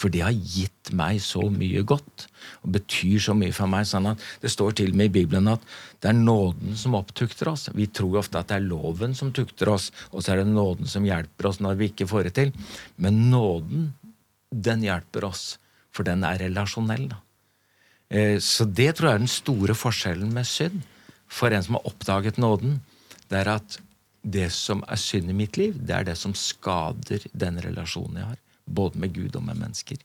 For 0.00 0.10
de 0.10 0.22
har 0.24 0.34
gitt 0.34 0.90
meg 0.98 1.20
så 1.22 1.44
mye 1.52 1.84
godt 1.86 2.26
og 2.64 2.72
betyr 2.74 3.20
så 3.22 3.36
mye 3.38 3.54
for 3.54 3.70
meg. 3.70 3.86
sånn 3.86 4.08
at 4.10 4.20
Det 4.42 4.50
står 4.50 4.74
til 4.74 4.90
og 4.90 4.98
med 4.98 5.12
i 5.12 5.20
Bibelen 5.20 5.48
at 5.48 5.62
det 6.02 6.10
er 6.10 6.18
nåden 6.18 6.76
som 6.76 6.96
opptukter 6.98 7.52
oss. 7.52 7.68
Vi 7.72 7.86
tror 7.86 8.18
ofte 8.18 8.40
at 8.40 8.48
det 8.50 8.56
er 8.58 8.66
loven 8.66 9.14
som 9.14 9.32
tukter 9.32 9.70
oss, 9.70 9.92
og 10.10 10.22
så 10.22 10.32
er 10.32 10.42
det 10.42 10.50
nåden 10.50 10.90
som 10.90 11.06
hjelper 11.06 11.46
oss 11.46 11.60
når 11.60 11.78
vi 11.78 11.92
ikke 11.92 12.08
får 12.10 12.24
det 12.28 12.34
til. 12.34 12.52
Men 12.96 13.30
nåden, 13.30 13.92
den 14.50 14.82
hjelper 14.82 15.28
oss, 15.30 15.58
for 15.92 16.02
den 16.02 16.24
er 16.24 16.40
relasjonell. 16.48 17.08
da. 17.14 17.22
Eh, 18.12 18.38
så 18.38 18.66
det 18.68 18.90
tror 18.96 19.08
jeg 19.08 19.16
er 19.16 19.24
den 19.24 19.32
store 19.32 19.76
forskjellen 19.76 20.32
med 20.34 20.48
synd. 20.48 20.82
For 21.32 21.52
en 21.54 21.64
som 21.64 21.78
har 21.78 21.88
oppdaget 21.88 22.40
nåden, 22.42 22.80
det 23.32 23.40
er 23.40 23.54
at 23.56 23.78
det 24.22 24.50
som 24.54 24.84
er 24.86 25.00
synd 25.00 25.32
i 25.32 25.36
mitt 25.36 25.56
liv, 25.58 25.78
det 25.80 25.96
er 25.96 26.10
det 26.12 26.18
som 26.20 26.34
skader 26.36 27.24
den 27.32 27.58
relasjonen 27.64 28.20
jeg 28.20 28.34
har 28.34 28.40
både 28.68 29.00
med 29.00 29.14
Gud 29.16 29.38
og 29.38 29.46
med 29.48 29.58
mennesker. 29.58 29.98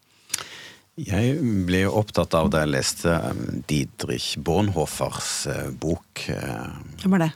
Jeg 0.97 1.35
ble 1.67 1.83
opptatt 1.85 2.33
av 2.33 2.47
da 2.49 2.63
jeg 2.63 2.71
leste 2.71 3.11
Didrich 3.13 3.67
Dietrich 3.69 4.29
Bornhofers 4.41 5.33
uh, 5.45 5.67
bok. 5.69 6.23
Uh, 6.25 6.73
Hvem 7.03 7.13
var 7.13 7.21
det? 7.27 7.29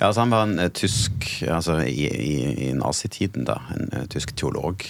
Ja, 0.00 0.08
altså 0.08 0.24
Han 0.24 0.34
var 0.34 0.48
en 0.48 0.72
tysk 0.74 1.28
altså 1.46 1.76
i, 1.86 2.08
i, 2.10 2.34
i 2.66 2.72
nazitiden, 2.74 3.46
da. 3.46 3.60
En 3.76 4.10
tysk 4.10 4.34
teolog 4.34 4.82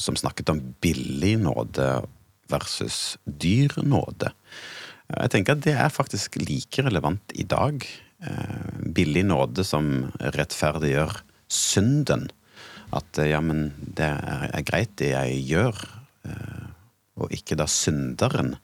som 0.00 0.16
snakket 0.16 0.48
om 0.48 0.62
billig 0.80 1.36
nåde 1.42 1.84
versus 2.48 3.18
dyr 3.24 3.76
nåde. 3.84 4.32
Jeg 5.08 5.32
tenker 5.32 5.56
at 5.56 5.64
det 5.64 5.74
er 5.74 5.92
faktisk 5.92 6.36
like 6.42 6.82
relevant 6.84 7.32
i 7.34 7.46
dag. 7.48 7.84
Billig 8.96 9.22
nåde 9.24 9.64
som 9.64 10.10
rettferdiggjør 10.20 11.14
synden 11.48 12.26
at 12.96 13.20
eh, 13.20 13.32
ja, 13.32 13.40
men 13.44 13.70
det 13.78 14.08
er 14.08 14.66
greit, 14.66 14.96
det 15.00 15.12
jeg 15.12 15.40
gjør, 15.48 15.80
eh, 16.28 16.68
og 17.20 17.34
ikke 17.34 17.58
da 17.58 17.68
synderen. 17.70 18.54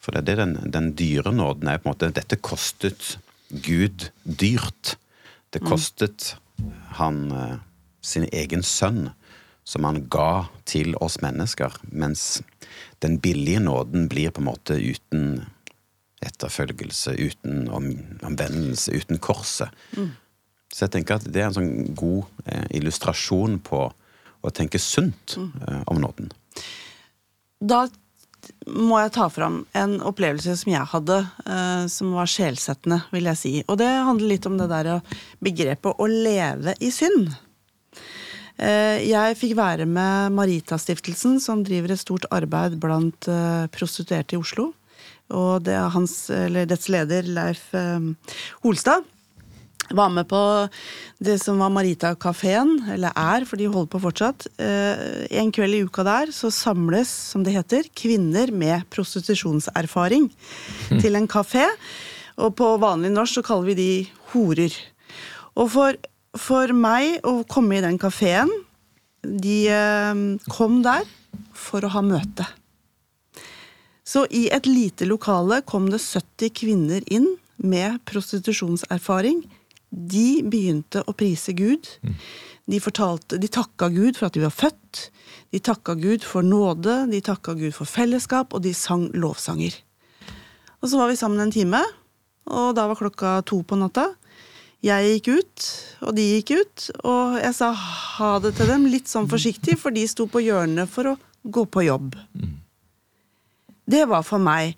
For 0.00 0.16
det 0.16 0.34
er 0.34 0.44
den, 0.44 0.56
den 0.72 0.92
dyre 0.96 1.32
nåden 1.34 1.68
er. 1.68 1.80
på 1.80 1.90
en 1.90 1.94
måte, 1.94 2.12
Dette 2.16 2.40
kostet 2.40 3.18
Gud 3.50 4.08
dyrt. 4.24 4.96
Det 5.52 5.60
kostet 5.66 6.34
han 6.96 7.26
eh, 7.34 7.56
sin 8.00 8.28
egen 8.32 8.64
sønn, 8.64 9.10
som 9.64 9.86
han 9.86 10.04
ga 10.10 10.46
til 10.68 10.94
oss 11.00 11.20
mennesker. 11.22 11.76
Mens 11.92 12.42
den 13.04 13.18
billige 13.22 13.60
nåden 13.60 14.08
blir 14.10 14.32
på 14.34 14.42
en 14.42 14.50
måte 14.50 14.76
uten 14.76 15.44
etterfølgelse, 16.20 17.14
uten 17.16 17.70
omvendelse, 17.72 18.92
uten 18.92 19.20
korset. 19.22 19.72
Mm. 19.96 20.10
Så 20.70 20.84
jeg 20.84 20.94
tenker 20.94 21.18
at 21.18 21.26
det 21.26 21.42
er 21.42 21.48
en 21.48 21.56
sånn 21.56 21.72
god 21.98 22.44
eh, 22.44 22.66
illustrasjon 22.78 23.58
på 23.66 23.88
å 24.40 24.52
tenke 24.54 24.78
sunt 24.80 25.36
eh, 25.38 25.82
om 25.90 26.00
nåden. 26.02 26.30
Da 27.60 27.86
må 28.70 29.00
jeg 29.02 29.12
ta 29.16 29.26
fram 29.32 29.62
en 29.76 29.98
opplevelse 30.06 30.54
som 30.60 30.72
jeg 30.72 30.92
hadde, 30.92 31.18
eh, 31.44 31.84
som 31.92 32.14
var 32.16 32.30
sjelsettende, 32.30 33.02
vil 33.14 33.28
jeg 33.32 33.40
si. 33.40 33.54
Og 33.66 33.80
det 33.80 33.88
handler 33.90 34.34
litt 34.34 34.48
om 34.48 34.60
det 34.60 34.70
der 34.70 34.92
begrepet 35.42 35.98
å 35.98 36.08
leve 36.10 36.76
i 36.80 36.92
synd. 36.94 37.32
Eh, 38.60 39.06
jeg 39.08 39.38
fikk 39.40 39.54
være 39.56 39.86
med 39.88 40.34
Maritastiftelsen, 40.36 41.38
som 41.40 41.64
driver 41.64 41.94
et 41.94 42.02
stort 42.02 42.26
arbeid 42.34 42.76
blant 42.80 43.28
eh, 43.30 43.64
prostituerte 43.72 44.36
i 44.36 44.40
Oslo. 44.40 44.70
Og 45.30 45.62
det 45.64 45.76
er 45.78 45.94
hans, 45.94 46.26
eller 46.34 46.68
dets 46.68 46.90
leder, 46.92 47.24
Leif 47.24 47.70
eh, 47.78 48.36
Holstad 48.64 49.06
var 49.96 50.10
med 50.14 50.28
på 50.30 50.38
det 51.18 51.34
som 51.42 51.58
var 51.58 51.72
Marita-kafeen, 51.74 52.76
eller 52.94 53.10
er, 53.18 53.46
for 53.48 53.58
de 53.58 53.66
holder 53.66 53.88
på 53.90 53.98
fortsatt. 54.04 54.46
En 54.60 55.50
kveld 55.50 55.74
i 55.74 55.80
uka 55.82 56.04
der 56.06 56.30
så 56.30 56.46
samles, 56.54 57.10
som 57.32 57.42
det 57.42 57.56
heter, 57.56 57.88
kvinner 57.98 58.52
med 58.54 58.86
prostitusjonserfaring 58.94 60.28
mm. 60.30 61.00
til 61.00 61.18
en 61.18 61.26
kafé. 61.26 61.66
Og 62.38 62.54
på 62.60 62.70
vanlig 62.78 63.10
norsk 63.16 63.40
så 63.40 63.46
kaller 63.48 63.72
vi 63.72 63.78
de 63.80 63.90
horer. 64.30 64.78
Og 65.58 65.72
for, 65.74 65.98
for 66.38 66.72
meg 66.76 67.24
å 67.26 67.40
komme 67.50 67.78
i 67.78 67.84
den 67.84 67.98
kafeen 67.98 68.50
De 69.20 69.56
eh, 69.68 70.20
kom 70.52 70.80
der 70.84 71.08
for 71.54 71.84
å 71.84 71.90
ha 71.92 72.00
møte. 72.02 72.46
Så 74.06 74.24
i 74.34 74.48
et 74.50 74.66
lite 74.66 75.06
lokale 75.06 75.60
kom 75.68 75.90
det 75.92 76.00
70 76.02 76.54
kvinner 76.56 77.04
inn 77.12 77.28
med 77.60 78.00
prostitusjonserfaring 78.08 79.44
de 79.90 80.40
begynte 80.46 81.02
å 81.04 81.14
prise 81.18 81.52
Gud. 81.58 81.88
De, 82.70 82.78
fortalte, 82.82 83.38
de 83.42 83.50
takka 83.50 83.90
Gud 83.90 84.18
for 84.18 84.28
at 84.28 84.36
de 84.36 84.44
var 84.44 84.54
født. 84.54 85.10
De 85.50 85.58
takka 85.58 85.96
Gud 85.98 86.24
for 86.26 86.46
nåde, 86.46 87.04
de 87.10 87.20
takka 87.26 87.56
Gud 87.58 87.74
for 87.74 87.90
fellesskap, 87.90 88.54
og 88.54 88.62
de 88.62 88.72
sang 88.76 89.08
lovsanger. 89.18 89.74
Og 90.80 90.92
så 90.92 91.00
var 91.00 91.10
vi 91.10 91.18
sammen 91.18 91.42
en 91.42 91.54
time, 91.54 91.82
og 92.50 92.74
da 92.78 92.86
var 92.88 92.98
klokka 92.98 93.40
to 93.46 93.60
på 93.66 93.78
natta. 93.78 94.12
Jeg 94.80 95.08
gikk 95.12 95.28
ut, 95.34 95.64
og 96.08 96.14
de 96.16 96.24
gikk 96.24 96.54
ut, 96.56 96.84
og 97.04 97.36
jeg 97.36 97.52
sa 97.56 97.68
ha 97.76 98.30
det 98.40 98.54
til 98.56 98.70
dem 98.70 98.86
litt 98.88 99.10
sånn 99.10 99.28
forsiktig, 99.28 99.76
for 99.80 99.92
de 99.92 100.06
sto 100.08 100.24
på 100.30 100.40
hjørnet 100.40 100.88
for 100.88 101.12
å 101.12 101.18
gå 101.44 101.66
på 101.68 101.84
jobb. 101.84 102.16
Det 103.90 104.04
var 104.08 104.24
for 104.26 104.42
meg 104.42 104.76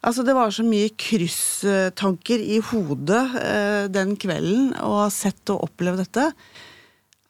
Altså, 0.00 0.22
det 0.24 0.32
var 0.32 0.48
så 0.48 0.64
mye 0.64 0.88
krysstanker 0.96 2.40
i 2.40 2.56
hodet 2.70 3.20
eh, 3.36 3.82
den 3.92 4.14
kvelden, 4.16 4.70
å 4.80 5.02
ha 5.02 5.08
sett 5.12 5.52
og 5.52 5.66
opplevd 5.66 6.00
dette. 6.00 6.24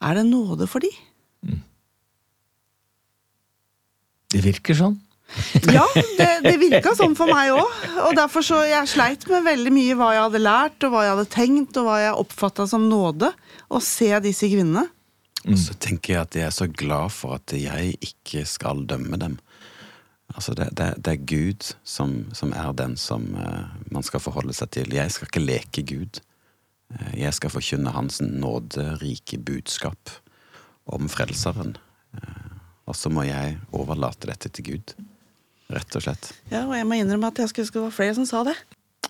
Er 0.06 0.14
det 0.14 0.22
nåde 0.28 0.68
for 0.70 0.86
de? 0.86 0.90
Mm. 1.42 1.64
Det 4.30 4.44
virker 4.44 4.78
sånn. 4.78 5.00
ja, 5.76 5.84
det, 6.18 6.28
det 6.44 6.54
virka 6.60 6.94
sånn 6.98 7.16
for 7.18 7.30
meg 7.30 7.52
òg. 7.54 7.74
Og 8.08 8.16
derfor 8.18 8.44
så 8.44 8.62
jeg 8.68 8.90
sleit 8.90 9.26
med 9.30 9.46
veldig 9.46 9.72
mye 9.74 9.98
hva 9.98 10.12
jeg 10.16 10.24
hadde 10.26 10.42
lært, 10.42 10.78
og 10.86 10.94
hva 10.94 11.04
jeg 11.06 11.14
hadde 11.14 11.34
tenkt, 11.34 11.78
og 11.80 11.86
hva 11.86 11.98
jeg 12.02 12.22
oppfatta 12.24 12.66
som 12.70 12.88
nåde. 12.90 13.30
Å 13.70 13.82
se 13.84 14.10
disse 14.24 14.50
kvinnene. 14.50 14.88
Mm. 15.44 15.56
Så 15.56 15.76
tenker 15.80 16.14
jeg 16.14 16.22
at 16.26 16.36
jeg 16.36 16.48
er 16.48 16.56
så 16.56 16.66
glad 16.68 17.14
for 17.14 17.38
at 17.38 17.54
jeg 17.56 17.94
ikke 18.04 18.44
skal 18.48 18.84
dømme 18.88 19.20
dem. 19.20 19.38
Altså 20.34 20.54
det, 20.54 20.68
det, 20.78 20.92
det, 21.04 21.14
er 21.14 21.26
Gud 21.26 21.70
som, 21.82 22.28
som 22.36 22.52
er 22.54 22.72
den 22.76 22.96
som 23.00 23.24
uh, 23.34 23.70
man 23.90 24.04
skal 24.06 24.22
forholde 24.22 24.54
seg 24.54 24.70
til. 24.76 24.92
Jeg 24.94 25.10
skal 25.14 25.30
ikke 25.30 25.42
leke 25.42 25.86
Gud. 25.86 26.20
Uh, 26.92 27.14
jeg 27.18 27.34
skal 27.34 27.54
forkynne 27.54 27.94
Hans 27.94 28.20
nåderike 28.22 29.40
budskap 29.42 30.12
om 30.86 31.08
Frelseren. 31.10 31.76
Uh, 32.14 32.60
og 32.90 32.98
så 32.98 33.10
må 33.10 33.24
jeg 33.26 33.58
overlate 33.72 34.30
dette 34.30 34.52
til 34.54 34.72
Gud. 34.72 34.94
Rett 35.70 35.96
og 35.96 36.04
slett. 36.04 36.32
Ja, 36.50 36.64
og 36.66 36.74
jeg 36.74 36.88
må 36.88 36.98
innrømme 36.98 37.30
at 37.30 37.38
jeg 37.38 37.52
skulle 37.52 37.68
huske 37.68 37.78
det 37.78 37.86
var 37.86 37.96
flere 37.96 38.16
som 38.18 38.26
sa 38.28 38.42
det. 38.48 38.56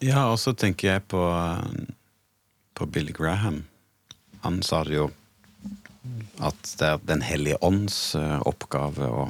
Ja, 0.04 0.26
og 0.32 0.38
så 0.40 0.52
tenker 0.56 0.94
jeg 0.94 1.06
på, 1.12 1.22
på 2.76 2.88
Bill 2.92 3.12
Graham. 3.16 3.62
Han 4.44 4.60
sa 4.64 4.84
det 4.88 4.96
jo 4.98 5.10
at 6.40 6.70
det 6.80 6.86
er 6.86 7.02
Den 7.04 7.20
hellige 7.24 7.58
ånds 7.64 8.14
oppgave 8.48 9.08
å 9.08 9.26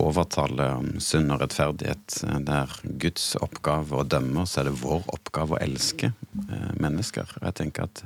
overtale 0.00 0.66
om 0.80 0.88
sunn 1.00 1.30
og 1.32 1.40
rettferdighet. 1.40 2.18
Det 2.44 2.56
er 2.56 2.74
Guds 3.00 3.30
oppgave 3.40 4.00
å 4.00 4.06
dømme, 4.06 4.44
så 4.46 4.60
er 4.60 4.68
det 4.68 4.80
vår 4.82 5.06
oppgave 5.14 5.56
å 5.56 5.62
elske 5.62 6.10
eh, 6.10 6.72
mennesker. 6.82 7.36
Og 7.38 7.46
jeg 7.48 7.58
tenker 7.60 7.86
at 7.86 8.04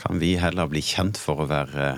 kan 0.00 0.20
vi 0.20 0.34
heller 0.36 0.68
bli 0.68 0.82
kjent 0.84 1.18
for 1.18 1.40
å 1.40 1.48
være 1.48 1.96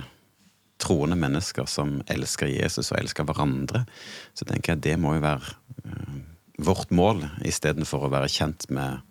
troende 0.78 1.18
mennesker 1.18 1.66
som 1.70 1.98
elsker 2.10 2.50
Jesus 2.50 2.92
og 2.92 3.00
elsker 3.00 3.26
hverandre, 3.28 3.84
så 4.34 4.46
tenker 4.48 4.74
jeg 4.74 4.84
det 4.86 4.96
må 5.02 5.16
jo 5.16 5.24
være 5.24 5.54
uh, 5.84 6.18
vårt 6.68 6.94
mål, 6.94 7.24
istedenfor 7.46 8.06
å 8.06 8.12
være 8.14 8.30
kjent 8.32 8.68
med 8.74 9.04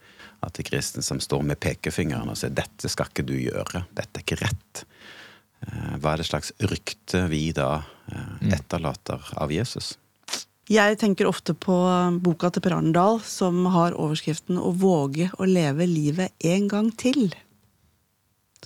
at 0.43 0.53
det 0.53 0.65
er 0.65 0.69
kristne 0.69 1.03
som 1.05 1.19
står 1.23 1.45
med 1.47 1.59
pekefingeren 1.63 2.29
og 2.29 2.37
sier 2.37 2.53
'dette 2.53 2.89
skal 2.91 3.09
ikke 3.09 3.25
du 3.27 3.37
gjøre', 3.39 3.85
'dette 3.91 4.19
er 4.19 4.25
ikke 4.25 4.41
rett'. 4.43 4.83
Uh, 5.67 5.95
hva 5.97 6.13
er 6.13 6.21
det 6.21 6.29
slags 6.29 6.51
rykte 6.61 7.25
vi 7.31 7.49
da 7.51 7.81
uh, 7.81 8.35
etterlater 8.53 9.23
av 9.35 9.51
Jesus? 9.51 9.95
Jeg 10.67 10.97
tenker 10.99 11.29
ofte 11.29 11.53
på 11.55 11.73
boka 12.19 12.49
til 12.51 12.61
Per 12.61 12.73
Arendal, 12.75 13.21
som 13.23 13.65
har 13.71 13.95
overskriften 13.95 14.59
'Å 14.59 14.71
våge 14.75 15.31
å 15.39 15.47
leve 15.47 15.87
livet 15.87 16.31
en 16.43 16.67
gang 16.67 16.91
til'. 16.91 17.33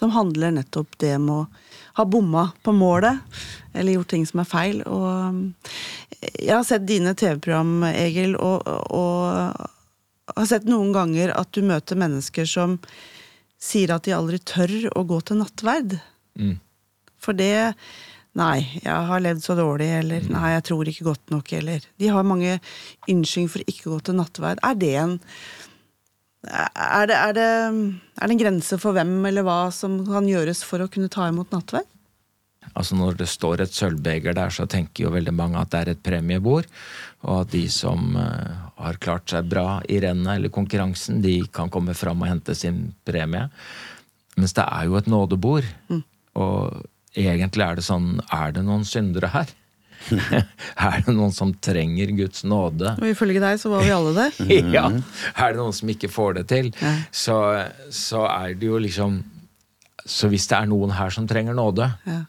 Som 0.02 0.14
handler 0.16 0.56
nettopp 0.56 0.98
det 1.02 1.14
med 1.22 1.44
å 1.44 1.48
ha 2.00 2.06
bomma 2.10 2.48
på 2.66 2.74
målet, 2.74 3.20
eller 3.74 4.00
gjort 4.00 4.12
ting 4.16 4.26
som 4.26 4.42
er 4.42 4.50
feil. 4.50 4.82
Og 4.90 5.52
jeg 6.34 6.56
har 6.56 6.66
sett 6.66 6.88
dine 6.90 7.14
TV-program, 7.18 7.84
Egil, 7.92 8.34
og, 8.40 8.66
og, 8.66 9.68
har 10.32 10.48
sett 10.50 10.66
noen 10.70 10.94
ganger 10.96 11.34
at 11.36 11.52
du 11.54 11.62
møter 11.68 12.00
mennesker 12.00 12.48
som 12.50 12.80
sier 13.62 13.94
at 13.94 14.08
de 14.08 14.16
aldri 14.16 14.40
tør 14.42 14.74
å 14.98 15.04
gå 15.06 15.20
til 15.28 15.42
nattverd. 15.44 16.00
Mm. 16.40 16.58
For 17.22 17.38
det 17.38 17.54
Nei, 18.40 18.62
jeg 18.80 19.08
har 19.10 19.20
levd 19.20 19.42
så 19.44 19.58
dårlig, 19.60 19.90
eller 19.92 20.28
nei, 20.32 20.54
jeg 20.54 20.64
tror 20.70 20.88
ikke 20.88 21.08
godt 21.10 21.34
nok, 21.34 21.50
eller 21.58 21.84
De 22.00 22.08
har 22.16 22.24
mange 22.24 22.54
unnskyldninger 23.12 23.52
for 23.52 23.66
ikke 23.68 23.90
å 23.90 23.98
gå 23.98 24.06
til 24.08 24.16
nattverd. 24.22 24.62
Er 24.64 24.78
det 24.80 24.92
en 25.02 25.18
er 26.50 27.08
det, 27.10 27.16
er, 27.16 27.34
det, 27.38 27.48
er 28.18 28.28
det 28.28 28.34
en 28.34 28.40
grense 28.40 28.78
for 28.82 28.98
hvem 28.98 29.14
eller 29.30 29.46
hva 29.46 29.64
som 29.76 30.00
kan 30.08 30.30
gjøres 30.30 30.64
for 30.66 30.82
å 30.82 30.90
kunne 30.92 31.12
ta 31.12 31.28
imot 31.30 31.54
nattverd? 31.54 31.90
Altså 32.72 32.96
Når 32.96 33.18
det 33.20 33.28
står 33.28 33.64
et 33.64 33.76
sølvbeger 33.76 34.36
der, 34.38 34.54
så 34.54 34.68
tenker 34.70 35.06
jo 35.06 35.14
veldig 35.14 35.34
mange 35.36 35.60
at 35.60 35.72
det 35.74 35.80
er 35.82 35.92
et 35.92 36.04
premiebord, 36.06 36.70
og 37.26 37.42
at 37.42 37.52
de 37.54 37.66
som 37.74 38.16
uh, 38.16 38.70
har 38.80 39.00
klart 39.04 39.34
seg 39.34 39.50
bra 39.52 39.82
i 39.92 40.00
rennet 40.04 40.38
eller 40.38 40.54
konkurransen, 40.54 41.20
de 41.26 41.42
kan 41.54 41.72
komme 41.74 41.96
fram 41.98 42.24
og 42.24 42.32
hente 42.32 42.56
sin 42.56 42.94
premie. 43.08 43.50
Mens 44.40 44.56
det 44.56 44.64
er 44.64 44.88
jo 44.88 44.98
et 45.02 45.10
nådebord. 45.12 45.68
Mm. 45.92 46.04
Og 46.40 47.18
egentlig 47.18 47.66
er 47.66 47.76
det 47.76 47.84
sånn 47.84 48.22
Er 48.32 48.54
det 48.56 48.64
noen 48.64 48.86
syndere 48.88 49.34
her? 49.34 49.50
er 50.88 51.04
det 51.06 51.14
noen 51.16 51.34
som 51.36 51.54
trenger 51.64 52.12
Guds 52.18 52.44
nåde? 52.48 52.96
Og 52.98 53.08
ifølge 53.12 53.42
deg 53.44 53.60
så 53.62 53.72
var 53.74 53.84
vi 53.86 53.94
alle 53.96 54.14
det. 54.18 54.30
ja. 54.78 54.88
Er 55.36 55.54
det 55.54 55.60
noen 55.62 55.76
som 55.78 55.92
ikke 55.94 56.10
får 56.12 56.40
det 56.42 56.48
til, 56.52 56.72
Ja. 56.82 56.96
så, 57.12 57.38
så 57.94 58.26
er 58.30 58.56
det 58.58 58.68
jo 58.72 58.80
liksom 58.82 59.22
Så 60.10 60.28
hvis 60.32 60.48
det 60.50 60.58
er 60.58 60.66
noen 60.72 60.92
her 60.98 61.10
som 61.14 61.28
trenger 61.30 61.54
nåde, 61.54 61.86
Ja. 62.10 62.24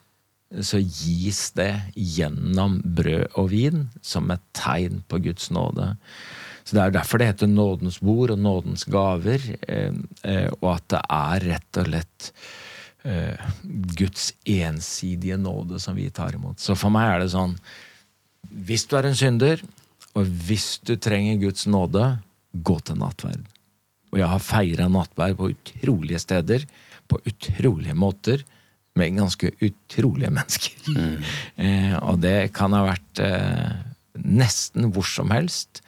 så 0.60 0.76
gis 0.84 1.46
det 1.56 1.70
gjennom 1.96 2.80
brød 2.84 3.30
og 3.40 3.48
vin 3.54 3.86
som 4.04 4.28
et 4.30 4.42
tegn 4.52 5.00
på 5.08 5.22
Guds 5.24 5.48
nåde. 5.50 5.94
Så 6.64 6.76
Det 6.76 6.82
er 6.84 6.90
derfor 6.94 7.18
det 7.18 7.26
heter 7.30 7.48
nådens 7.50 7.96
bord 8.04 8.30
og 8.30 8.38
nådens 8.38 8.84
gaver, 8.84 9.40
eh, 9.66 9.96
eh, 10.22 10.50
og 10.60 10.68
at 10.76 10.84
det 10.92 11.00
er 11.08 11.46
rett 11.48 11.80
og 11.80 11.88
lett 11.90 12.28
Guds 13.02 14.28
ensidige 14.46 15.34
nåde 15.40 15.80
som 15.82 15.96
vi 15.98 16.04
tar 16.14 16.36
imot. 16.36 16.60
Så 16.62 16.76
for 16.78 16.94
meg 16.94 17.08
er 17.08 17.24
det 17.24 17.32
sånn 17.32 17.56
Hvis 18.66 18.84
du 18.86 18.94
er 18.98 19.08
en 19.08 19.18
synder, 19.18 19.62
og 20.14 20.28
hvis 20.46 20.76
du 20.86 20.94
trenger 21.00 21.40
Guds 21.40 21.66
nåde, 21.66 22.04
gå 22.52 22.76
til 22.84 22.98
nattverd. 23.00 23.44
Og 24.12 24.20
jeg 24.20 24.28
har 24.28 24.44
feira 24.44 24.88
nattverd 24.92 25.38
på 25.38 25.52
utrolige 25.54 26.20
steder, 26.20 26.66
på 27.08 27.20
utrolige 27.28 27.96
måter, 27.96 28.44
med 28.98 29.16
ganske 29.16 29.54
utrolige 29.64 30.32
mennesker. 30.36 30.90
Eh, 31.56 31.96
og 32.02 32.20
det 32.24 32.52
kan 32.56 32.76
ha 32.76 32.84
vært 32.90 33.22
eh, 33.24 33.70
nesten 34.20 34.90
hvor 34.92 35.08
som 35.08 35.32
helst, 35.32 35.80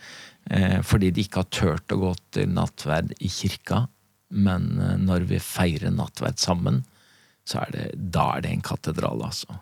eh, 0.48 0.81
fordi 0.81 1.12
de 1.12 1.27
ikke 1.27 1.42
har 1.42 1.53
turt 1.53 1.92
å 1.92 2.00
gå 2.00 2.14
til 2.37 2.48
nattverd 2.57 3.12
i 3.20 3.29
kirka. 3.29 3.85
Men 4.33 4.72
eh, 4.81 4.96
når 5.05 5.29
vi 5.35 5.42
feirer 5.42 5.92
nattverd 5.92 6.40
sammen, 6.40 6.81
så 7.48 7.64
er 7.64 7.74
det, 7.74 7.87
da 7.94 8.30
er 8.37 8.44
det 8.44 8.54
en 8.54 8.64
katedral, 8.64 9.22
altså. 9.26 9.61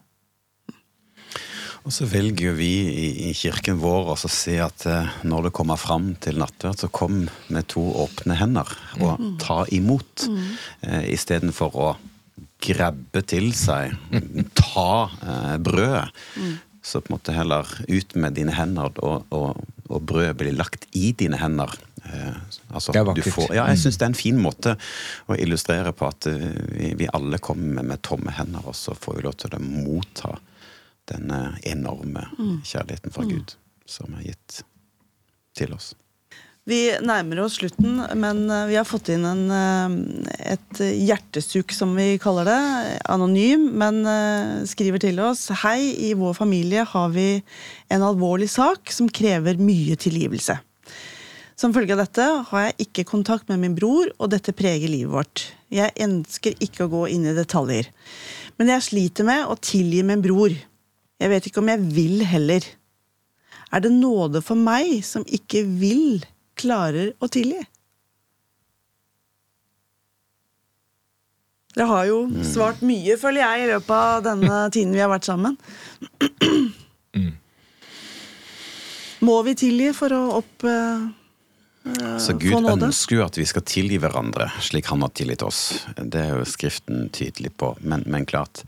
Og 1.82 1.90
så 1.90 2.06
velger 2.06 2.52
jo 2.52 2.54
vi 2.54 2.70
i, 2.86 3.06
i 3.26 3.30
kirken 3.34 3.80
vår 3.82 4.12
å 4.12 4.16
se 4.20 4.54
at 4.62 4.84
eh, 4.86 5.14
når 5.26 5.48
det 5.48 5.54
kommer 5.56 5.80
fram 5.80 6.12
til 6.22 6.38
nattverd, 6.38 6.78
så 6.78 6.90
kom 6.94 7.24
med 7.50 7.66
to 7.72 7.82
åpne 8.04 8.36
hender 8.38 8.70
og 9.02 9.18
ta 9.42 9.64
imot. 9.74 10.28
Eh, 10.86 11.08
Istedenfor 11.10 11.74
å 11.74 11.88
grabbe 12.62 13.24
til 13.26 13.50
seg, 13.58 13.96
ta 14.54 14.92
eh, 15.26 15.56
brødet. 15.58 16.06
Så 16.82 17.02
på 17.02 17.10
en 17.10 17.16
måte 17.16 17.34
heller 17.34 17.66
ut 17.88 18.14
med 18.18 18.38
dine 18.38 18.54
hender, 18.54 18.94
og, 19.02 19.26
og, 19.34 19.58
og 19.90 20.06
brødet 20.06 20.38
blir 20.38 20.54
lagt 20.54 20.86
i 20.98 21.10
dine 21.18 21.38
hender. 21.38 21.74
Eh, 22.12 22.34
altså, 22.74 22.92
Det 22.92 23.00
er 23.00 23.04
du 23.04 23.10
vakkert. 23.14 23.32
får- 23.34 23.54
ja, 23.56 23.66
jeg 23.72 23.78
syns 23.82 23.96
det 23.98 24.02
er 24.06 24.10
en 24.12 24.18
fin 24.18 24.38
måte 24.42 24.76
å 25.28 25.36
illustrere 25.38 25.92
på 25.96 26.08
at 26.08 26.26
eh, 26.26 26.48
vi, 26.76 26.92
vi 27.02 27.08
alle 27.12 27.38
kommer 27.38 27.82
med, 27.82 28.02
tomme 28.02 28.30
hender, 28.36 28.66
og 28.68 28.74
så 28.76 28.94
får 28.94 29.16
vi 29.16 29.22
lov 29.28 29.36
til 29.40 29.56
å 29.56 29.62
motta 29.62 30.36
denne 31.08 31.56
enorme 31.66 32.26
kjærligheten 32.62 33.12
fra 33.12 33.24
Gud 33.26 33.54
som 33.86 34.12
er 34.20 34.28
gitt 34.30 34.62
til 35.58 35.72
oss. 35.74 35.94
Vi 36.64 36.92
nærmer 37.02 37.40
oss 37.42 37.56
slutten, 37.58 37.96
men 38.22 38.44
eh, 38.48 38.66
vi 38.70 38.76
har 38.78 38.84
fått 38.86 39.08
inn 39.10 39.24
en, 39.26 39.40
eh, 39.50 40.52
et 40.54 40.78
hjertesuk, 40.78 41.72
som 41.74 41.90
vi 41.98 42.18
kaller 42.22 42.46
det. 42.46 43.00
Anonym, 43.10 43.64
men 43.80 43.98
eh, 44.06 44.62
skriver 44.70 45.02
til 45.02 45.18
oss. 45.24 45.48
Hei, 45.64 45.90
i 46.06 46.12
vår 46.14 46.36
familie 46.38 46.84
har 46.86 47.08
vi 47.10 47.42
en 47.90 48.04
alvorlig 48.06 48.46
sak 48.48 48.92
som 48.94 49.08
krever 49.10 49.58
mye 49.58 49.96
tilgivelse. 49.98 50.60
Som 51.58 51.74
følge 51.74 51.94
av 51.94 52.02
dette 52.02 52.26
har 52.48 52.66
jeg 52.66 52.86
ikke 52.86 53.08
kontakt 53.10 53.50
med 53.52 53.60
min 53.62 53.74
bror, 53.76 54.10
og 54.18 54.30
dette 54.32 54.54
preger 54.56 54.90
livet 54.90 55.12
vårt. 55.12 55.44
Jeg 55.72 55.92
ønsker 56.00 56.56
ikke 56.64 56.86
å 56.86 56.92
gå 56.92 57.02
inn 57.12 57.26
i 57.28 57.36
detaljer. 57.36 57.90
Men 58.58 58.72
jeg 58.74 58.86
sliter 58.88 59.28
med 59.28 59.44
å 59.48 59.58
tilgi 59.60 60.02
min 60.06 60.24
bror. 60.24 60.54
Jeg 61.22 61.30
vet 61.30 61.48
ikke 61.48 61.62
om 61.62 61.70
jeg 61.70 61.84
vil 61.94 62.24
heller. 62.26 62.64
Er 63.72 63.84
det 63.84 63.92
nåde 63.94 64.42
for 64.44 64.58
meg 64.58 65.00
som 65.06 65.24
ikke 65.28 65.64
vil, 65.80 66.24
klarer 66.58 67.14
å 67.22 67.28
tilgi? 67.32 67.62
Dere 71.72 71.88
har 71.88 72.04
jo 72.04 72.18
svart 72.44 72.82
mye, 72.84 73.16
føler 73.16 73.40
jeg, 73.40 73.62
i 73.62 73.70
løpet 73.70 73.94
av 73.96 74.24
denne 74.26 74.58
tiden 74.74 74.92
vi 74.92 75.00
har 75.00 75.08
vært 75.08 75.28
sammen. 75.28 75.56
Må 79.24 79.38
vi 79.46 79.56
tilgi 79.56 79.92
for 79.96 80.12
å 80.16 80.22
opp... 80.42 80.68
eh, 81.84 82.16
Så 82.22 82.36
Gud 82.40 82.68
ønsker 82.72 83.18
jo 83.18 83.26
at 83.26 83.38
vi 83.38 83.46
skal 83.48 83.66
tilgi 83.68 84.00
hverandre 84.02 84.50
slik 84.62 84.90
han 84.92 85.04
har 85.04 85.14
tilgitt 85.16 85.44
oss. 85.46 85.62
Det 85.96 86.20
er 86.20 86.34
jo 86.36 86.48
Skriften 86.48 87.08
tydelig 87.14 87.54
på. 87.60 87.74
Men, 87.80 88.04
men 88.06 88.26
klart, 88.28 88.64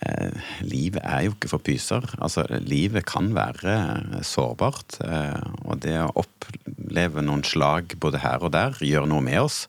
eh, 0.00 0.36
livet 0.64 1.02
er 1.04 1.26
jo 1.26 1.34
ikke 1.36 1.52
for 1.54 1.64
pyser. 1.66 2.06
Altså, 2.18 2.46
livet 2.60 3.08
kan 3.08 3.32
være 3.36 4.22
sårbart. 4.26 5.00
Eh, 5.04 5.50
og 5.64 5.82
det 5.84 5.98
å 6.02 6.12
oppleve 6.24 7.24
noen 7.26 7.44
slag 7.46 7.96
både 8.00 8.22
her 8.24 8.46
og 8.46 8.54
der 8.56 8.78
gjør 8.84 9.10
noe 9.10 9.24
med 9.24 9.42
oss 9.46 9.66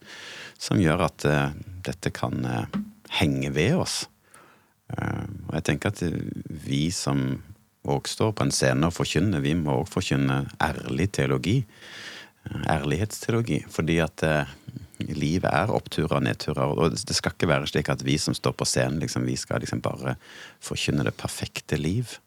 som 0.61 0.81
gjør 0.81 1.07
at 1.07 1.25
eh, 1.25 1.53
dette 1.85 2.13
kan 2.13 2.45
eh, 2.45 2.81
henge 3.17 3.51
ved 3.55 3.79
oss. 3.81 4.03
Eh, 4.93 5.23
og 5.47 5.55
jeg 5.57 5.67
tenker 5.71 5.93
at 5.93 6.03
vi 6.67 6.87
som 6.93 7.41
òg 7.89 8.09
står 8.09 8.35
på 8.37 8.45
en 8.45 8.53
scene 8.53 8.91
og 8.91 8.93
forkynner, 8.93 9.41
vi 9.41 9.55
må 9.57 9.79
òg 9.81 9.89
forkynne 9.89 10.43
ærlig 10.61 11.09
teologi. 11.17 11.57
Ærlighetsteologi. 12.49 13.61
Fordi 13.69 13.99
at 14.03 14.23
eh, 14.27 14.49
livet 15.11 15.49
er 15.51 15.73
oppturer 15.73 16.17
og 16.19 16.25
nedturer. 16.25 16.73
Og 16.73 16.95
det 16.95 17.17
skal 17.17 17.35
ikke 17.35 17.49
være 17.51 17.69
slik 17.69 17.91
at 17.93 18.03
vi 18.05 18.17
som 18.21 18.35
står 18.37 18.55
på 18.57 18.67
scenen, 18.69 18.99
liksom, 19.03 19.25
vi 19.27 19.37
skal 19.39 19.63
liksom 19.63 19.83
bare 19.83 20.17
forkynne 20.63 21.05
det 21.07 21.15
perfekte 21.19 21.79
liv. 21.79 22.17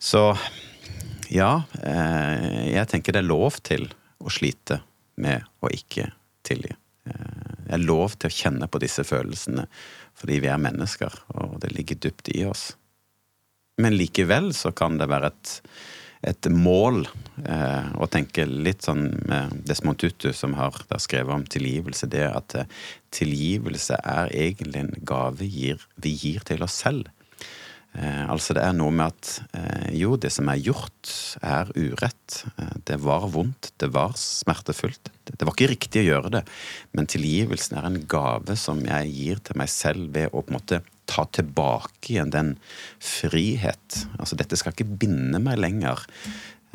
Så 0.00 0.24
ja, 1.30 1.62
eh, 1.82 2.74
jeg 2.74 2.88
tenker 2.90 3.14
det 3.14 3.24
er 3.24 3.30
lov 3.30 3.60
til 3.66 3.90
å 4.20 4.32
slite 4.32 4.80
med 5.20 5.46
å 5.62 5.70
ikke 5.72 6.10
tilgi. 6.46 6.74
Eh, 7.06 7.36
Det 7.70 7.76
er 7.76 7.86
lov 7.86 8.16
til 8.18 8.26
å 8.26 8.34
kjenne 8.34 8.66
på 8.66 8.80
disse 8.82 9.04
følelsene 9.06 9.68
fordi 10.18 10.40
vi 10.42 10.48
er 10.50 10.58
mennesker, 10.60 11.14
og 11.38 11.60
det 11.62 11.70
ligger 11.72 11.96
dypt 11.96 12.28
i 12.34 12.42
oss. 12.44 12.74
Men 13.80 13.94
likevel 13.96 14.50
så 14.52 14.72
kan 14.76 14.98
det 14.98 15.06
være 15.08 15.30
et, 15.30 15.52
et 16.26 16.48
mål 16.52 17.06
eh, 17.48 17.86
å 17.96 18.08
tenke 18.12 18.44
litt 18.44 18.84
sånn 18.84 19.06
med 19.28 19.62
Desmond 19.68 20.00
Tutu, 20.00 20.30
som 20.36 20.56
har 20.58 20.76
skrevet 21.00 21.32
om 21.32 21.46
tilgivelse, 21.48 22.10
det 22.12 22.26
at 22.28 22.58
eh, 22.60 22.68
tilgivelse 23.16 23.96
er 24.04 24.34
egentlig 24.36 24.84
en 24.84 24.92
gave 25.08 25.48
gir, 25.48 25.80
vi 25.96 26.12
gir 26.12 26.44
til 26.48 26.66
oss 26.66 26.76
selv. 26.84 27.08
Eh, 27.98 28.22
altså 28.30 28.54
det 28.54 28.62
er 28.62 28.76
noe 28.76 28.92
med 28.94 29.10
at 29.10 29.56
eh, 29.56 29.88
jo, 29.98 30.14
det 30.20 30.30
som 30.30 30.50
er 30.52 30.60
gjort, 30.62 31.10
er 31.42 31.72
urett. 31.74 32.44
Eh, 32.54 32.76
det 32.86 33.00
var 33.02 33.26
vondt, 33.32 33.72
det 33.82 33.90
var 33.96 34.14
smertefullt. 34.18 35.10
Det, 35.24 35.34
det 35.40 35.48
var 35.48 35.56
ikke 35.56 35.72
riktig 35.72 36.04
å 36.04 36.10
gjøre 36.12 36.34
det, 36.36 36.44
men 36.94 37.10
tilgivelsen 37.10 37.80
er 37.80 37.88
en 37.88 38.00
gave 38.10 38.58
som 38.60 38.84
jeg 38.86 39.10
gir 39.16 39.42
til 39.42 39.58
meg 39.58 39.72
selv 39.72 40.12
ved 40.14 40.30
å 40.30 40.44
på 40.44 40.52
en 40.52 40.60
måte 40.60 40.82
ta 41.10 41.26
tilbake 41.34 42.14
igjen 42.14 42.32
den 42.34 42.54
frihet. 43.02 44.04
Altså, 44.18 44.38
dette 44.38 44.58
skal 44.58 44.74
ikke 44.74 44.88
binde 45.02 45.40
meg 45.42 45.60
lenger. 45.60 46.04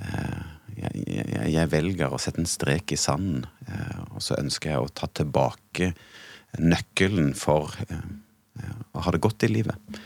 Eh, 0.04 0.44
jeg, 0.76 1.04
jeg, 1.08 1.48
jeg 1.56 1.72
velger 1.72 2.12
å 2.12 2.20
sette 2.22 2.44
en 2.44 2.50
strek 2.50 2.92
i 2.92 3.00
sanden, 3.00 3.46
eh, 3.70 4.02
og 4.12 4.24
så 4.24 4.38
ønsker 4.42 4.74
jeg 4.74 4.84
å 4.84 4.92
ta 4.92 5.10
tilbake 5.16 5.94
nøkkelen 6.60 7.34
for 7.38 7.76
eh, 7.88 8.10
å 8.96 9.06
ha 9.06 9.16
det 9.16 9.24
godt 9.24 9.48
i 9.48 9.52
livet. 9.52 10.02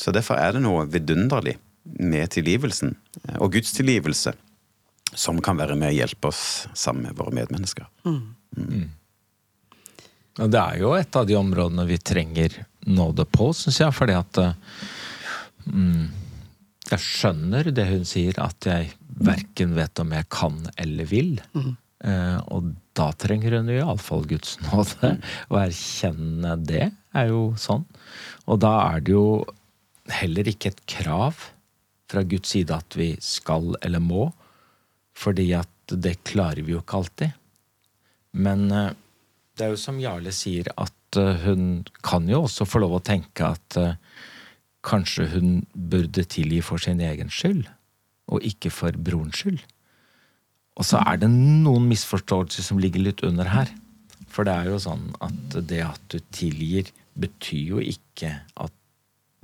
Så 0.00 0.08
derfor 0.16 0.38
er 0.40 0.54
det 0.56 0.62
noe 0.64 0.86
vidunderlig 0.88 1.58
med 2.00 2.30
tilgivelsen, 2.32 2.94
og 3.36 3.50
Guds 3.52 3.74
tilgivelse, 3.76 4.32
som 5.12 5.36
kan 5.44 5.58
være 5.60 5.76
med 5.76 5.90
å 5.90 5.96
hjelpe 5.98 6.30
oss 6.30 6.64
sammen 6.72 7.10
med 7.10 7.18
våre 7.18 7.34
medmennesker. 7.36 7.84
Mm. 8.08 8.22
Mm. 8.56 8.86
Og 10.42 10.50
det 10.50 10.62
er 10.62 10.80
jo 10.80 10.94
et 10.96 11.20
av 11.20 11.28
de 11.28 11.36
områdene 11.38 11.84
vi 11.86 12.00
trenger 12.00 12.56
nåde 12.86 13.24
på, 13.28 13.50
syns 13.56 13.80
jeg, 13.80 13.94
fordi 13.96 14.16
at 14.18 14.40
mm, 15.64 16.04
Jeg 16.90 17.00
skjønner 17.00 17.70
det 17.72 17.86
hun 17.88 18.04
sier, 18.08 18.36
at 18.42 18.68
jeg 18.68 18.92
verken 19.24 19.72
vet 19.76 20.00
om 20.02 20.12
jeg 20.12 20.28
kan 20.32 20.58
eller 20.76 21.08
vil. 21.08 21.38
Mm. 21.54 21.72
Eh, 22.04 22.38
og 22.52 22.74
da 22.96 23.08
trenger 23.16 23.58
hun 23.58 23.70
iallfall 23.72 24.26
Guds 24.28 24.58
nåde. 24.66 25.14
Å 25.48 25.60
erkjenne 25.62 26.56
det 26.60 26.88
er 27.16 27.30
jo 27.30 27.54
sånn. 27.60 27.86
Og 28.50 28.60
da 28.62 28.74
er 28.90 29.04
det 29.04 29.14
jo 29.14 29.28
heller 30.12 30.50
ikke 30.50 30.74
et 30.74 30.82
krav 30.90 31.46
fra 32.10 32.24
Guds 32.28 32.52
side 32.52 32.74
at 32.76 32.98
vi 32.98 33.14
skal 33.24 33.72
eller 33.80 34.02
må, 34.04 34.28
fordi 35.16 35.48
at 35.56 35.70
det 35.88 36.18
klarer 36.26 36.64
vi 36.64 36.74
jo 36.74 36.82
ikke 36.82 37.00
alltid. 37.00 37.40
Men 38.34 38.68
eh, 38.74 38.92
det 39.54 39.66
er 39.66 39.74
jo 39.74 39.80
som 39.80 40.00
Jarle 40.02 40.34
sier, 40.34 40.68
at 40.76 40.92
eh, 41.20 41.44
hun 41.46 41.84
kan 42.06 42.28
jo 42.30 42.44
også 42.44 42.66
få 42.68 42.82
lov 42.82 42.98
å 42.98 43.04
tenke 43.04 43.46
at 43.54 43.78
uh, 43.80 43.94
kanskje 44.84 45.28
hun 45.34 45.62
burde 45.74 46.26
tilgi 46.28 46.60
for 46.64 46.82
sin 46.82 47.00
egen 47.04 47.32
skyld, 47.32 47.64
og 48.32 48.44
ikke 48.44 48.72
for 48.72 48.96
brorens 48.96 49.40
skyld. 49.42 49.62
Og 50.74 50.86
så 50.88 51.00
er 51.06 51.20
det 51.22 51.30
noen 51.30 51.86
misforståelser 51.90 52.66
som 52.66 52.80
ligger 52.82 53.04
litt 53.06 53.22
under 53.26 53.48
her. 53.52 53.70
For 54.26 54.46
det 54.46 54.54
er 54.56 54.72
jo 54.72 54.80
sånn 54.82 55.12
at 55.22 55.58
det 55.70 55.82
at 55.86 56.02
du 56.10 56.18
tilgir, 56.34 56.90
betyr 57.14 57.76
jo 57.76 57.82
ikke 57.82 58.32
at 58.58 58.74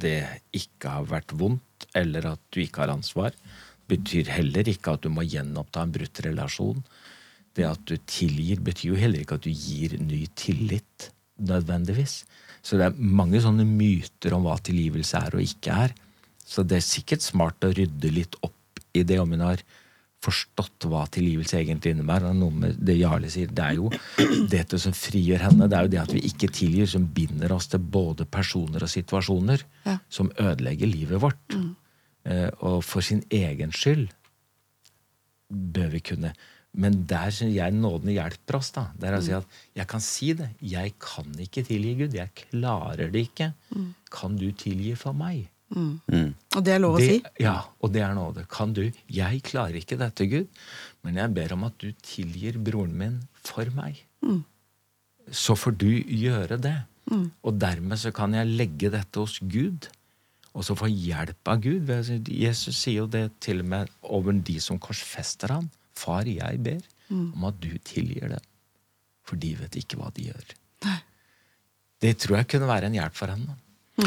det 0.02 0.24
ikke 0.56 0.90
har 0.96 1.06
vært 1.06 1.34
vondt, 1.38 1.86
eller 1.94 2.32
at 2.32 2.42
du 2.50 2.62
ikke 2.64 2.82
har 2.82 2.94
ansvar. 2.96 3.36
Betyr 3.90 4.30
heller 4.32 4.66
ikke 4.70 4.96
at 4.96 5.04
du 5.04 5.10
må 5.12 5.22
gjenoppta 5.26 5.84
en 5.84 5.94
brutt 5.94 6.22
relasjon. 6.26 6.82
Det 7.54 7.66
at 7.66 7.82
du 7.86 7.96
tilgir, 8.10 8.62
betyr 8.64 8.92
jo 8.92 8.98
heller 8.98 9.22
ikke 9.22 9.38
at 9.38 9.46
du 9.46 9.52
gir 9.54 9.96
ny 10.02 10.24
tillit, 10.38 11.10
nødvendigvis. 11.40 12.22
Så 12.62 12.76
det 12.76 12.90
er 12.90 12.96
mange 13.00 13.40
sånne 13.42 13.64
myter 13.64 14.36
om 14.36 14.44
hva 14.44 14.58
tilgivelse 14.60 15.20
er 15.20 15.36
og 15.36 15.44
ikke 15.44 15.76
er. 15.86 15.94
Så 16.44 16.64
det 16.66 16.80
er 16.80 16.86
sikkert 16.86 17.24
smart 17.24 17.64
å 17.64 17.72
rydde 17.72 18.12
litt 18.12 18.36
opp 18.44 18.82
i 18.96 19.04
det 19.06 19.20
om 19.22 19.30
hun 19.32 19.44
har 19.44 19.62
forstått 20.20 20.84
hva 20.90 21.06
tilgivelse 21.08 21.56
egentlig 21.56 21.94
innebærer. 21.94 22.36
Det 22.76 22.96
Jarle 22.98 23.30
sier, 23.32 23.48
Det 23.48 23.64
er 23.64 23.78
jo 23.78 23.88
dette 24.52 24.78
som 24.78 24.92
frigjør 24.92 25.46
henne. 25.46 25.68
Det 25.68 25.78
er 25.78 25.86
jo 25.86 25.92
det 25.94 26.02
at 26.02 26.12
vi 26.12 26.24
ikke 26.28 26.50
tilgir, 26.52 26.86
som 26.86 27.06
binder 27.06 27.52
oss 27.56 27.70
til 27.72 27.80
både 27.80 28.26
personer 28.28 28.84
og 28.84 28.92
situasjoner. 28.92 29.64
Ja. 29.86 29.98
Som 30.12 30.32
ødelegger 30.36 30.90
livet 30.90 31.22
vårt. 31.22 31.56
Mm. 31.56 31.70
Eh, 32.28 32.50
og 32.60 32.84
for 32.84 33.00
sin 33.00 33.22
egen 33.32 33.72
skyld 33.72 34.10
bør 35.50 35.88
vi 35.96 36.00
kunne 36.04 36.34
men 36.72 37.00
der 37.10 37.32
syns 37.34 37.56
jeg 37.56 37.74
nåden 37.74 38.12
hjelper 38.14 38.60
oss. 38.60 38.70
da. 38.74 38.90
Der 38.98 39.16
å 39.16 39.22
si 39.24 39.32
at 39.34 39.46
Jeg 39.74 39.86
kan 39.90 40.02
si 40.04 40.32
det. 40.38 40.50
Jeg 40.62 40.94
kan 41.02 41.26
ikke 41.34 41.64
tilgi 41.66 41.96
Gud. 41.98 42.14
Jeg 42.14 42.30
klarer 42.36 43.10
det 43.10 43.24
ikke. 43.30 43.52
Mm. 43.74 43.88
Kan 44.10 44.36
du 44.38 44.50
tilgi 44.52 44.94
for 44.98 45.12
meg? 45.12 45.48
Mm. 45.74 46.00
Mm. 46.10 46.30
Og 46.56 46.64
det 46.66 46.74
er 46.74 46.82
lov 46.82 46.98
å 46.98 47.02
si? 47.02 47.18
Ja, 47.42 47.56
og 47.80 47.92
det 47.94 48.02
er 48.02 48.14
nåde. 48.14 48.46
Kan 48.50 48.74
du? 48.74 48.84
Jeg 49.10 49.42
klarer 49.46 49.78
ikke 49.78 49.98
dette, 49.98 50.26
Gud, 50.30 50.48
men 51.06 51.18
jeg 51.18 51.34
ber 51.34 51.54
om 51.54 51.66
at 51.68 51.76
du 51.82 51.90
tilgir 52.06 52.58
broren 52.58 52.96
min 52.98 53.20
for 53.34 53.70
meg. 53.74 54.02
Mm. 54.22 54.42
Så 55.30 55.54
får 55.58 55.76
du 55.78 55.90
gjøre 55.90 56.58
det. 56.62 56.76
Mm. 57.10 57.30
Og 57.46 57.58
dermed 57.58 57.98
så 58.02 58.12
kan 58.14 58.34
jeg 58.34 58.50
legge 58.50 58.90
dette 58.92 59.22
hos 59.22 59.38
Gud. 59.42 59.90
Og 60.50 60.66
så 60.66 60.74
få 60.74 60.88
hjelp 60.90 61.50
av 61.50 61.60
Gud. 61.62 61.90
Jesus 62.26 62.78
sier 62.78 63.04
jo 63.04 63.10
det 63.10 63.28
til 63.42 63.62
og 63.62 63.70
med 63.70 63.92
over 64.02 64.34
de 64.34 64.58
som 64.62 64.80
korsfester 64.82 65.54
han. 65.54 65.70
Far, 66.00 66.28
jeg 66.28 66.62
ber 66.64 66.80
mm. 67.10 67.32
om 67.36 67.48
at 67.50 67.60
du 67.62 67.72
tilgir 67.84 68.32
dem, 68.32 68.46
for 69.26 69.40
de 69.40 69.54
vet 69.60 69.80
ikke 69.82 70.00
hva 70.00 70.12
de 70.16 70.30
gjør. 70.30 70.54
Det 72.00 72.14
tror 72.16 72.40
jeg 72.40 72.48
kunne 72.54 72.70
være 72.70 72.88
en 72.88 72.96
hjelp 72.96 73.18
for 73.18 73.28
henne. 73.28 73.58
Mm. 74.00 74.06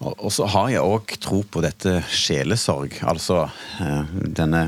Og 0.00 0.30
så 0.32 0.46
har 0.48 0.70
jeg 0.72 0.84
òg 0.84 1.14
tro 1.20 1.42
på 1.44 1.60
dette 1.64 1.98
sjelesorg. 2.08 2.96
Altså 3.04 3.42
eh, 3.82 4.14
denne 4.38 4.62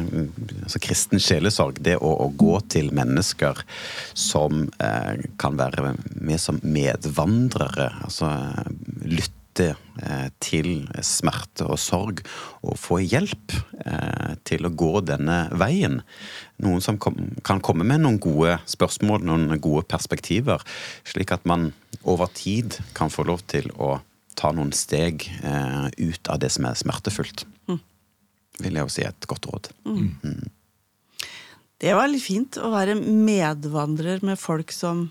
altså 0.66 0.80
kristen 0.84 1.22
sjelesorg. 1.22 1.80
Det 1.80 1.96
å, 1.96 2.10
å 2.26 2.28
gå 2.36 2.58
til 2.72 2.92
mennesker 2.96 3.62
som 4.12 4.66
eh, 4.82 5.24
kan 5.40 5.56
være 5.56 5.94
med 6.12 6.42
som 6.42 6.60
medvandrere. 6.62 7.88
Altså 8.04 8.32
lytte 9.06 9.35
lytte 9.56 9.76
eh, 10.02 10.28
til 10.40 10.86
smerte 11.02 11.66
og 11.66 11.78
sorg 11.78 12.22
og 12.62 12.76
få 12.78 13.00
hjelp 13.00 13.54
eh, 13.84 14.36
til 14.44 14.66
å 14.66 14.70
gå 14.70 15.00
denne 15.00 15.48
veien. 15.56 16.02
Noen 16.62 16.80
som 16.80 16.98
kan 16.98 17.60
komme 17.60 17.84
med 17.84 18.02
noen 18.02 18.18
gode 18.18 18.58
spørsmål, 18.66 19.24
noen 19.24 19.58
gode 19.60 19.86
perspektiver, 19.88 20.62
slik 21.04 21.32
at 21.32 21.46
man 21.46 21.72
over 22.04 22.28
tid 22.32 22.78
kan 22.94 23.10
få 23.10 23.24
lov 23.26 23.42
til 23.48 23.70
å 23.78 24.00
ta 24.36 24.52
noen 24.52 24.72
steg 24.72 25.24
eh, 25.42 25.88
ut 25.96 26.28
av 26.28 26.40
det 26.40 26.52
som 26.52 26.66
er 26.68 26.76
smertefullt. 26.76 27.46
Mm. 27.68 27.80
Vil 28.60 28.76
jeg 28.76 28.84
jo 28.84 28.92
si 28.92 29.04
er 29.04 29.14
et 29.14 29.28
godt 29.28 29.48
råd. 29.48 29.72
Mm. 29.88 30.12
Mm. 30.22 30.52
Det 31.76 31.92
var 31.92 32.08
litt 32.08 32.24
fint 32.24 32.56
å 32.56 32.70
være 32.72 32.96
medvandrer 32.96 34.22
med 34.24 34.40
folk 34.40 34.72
som 34.72 35.10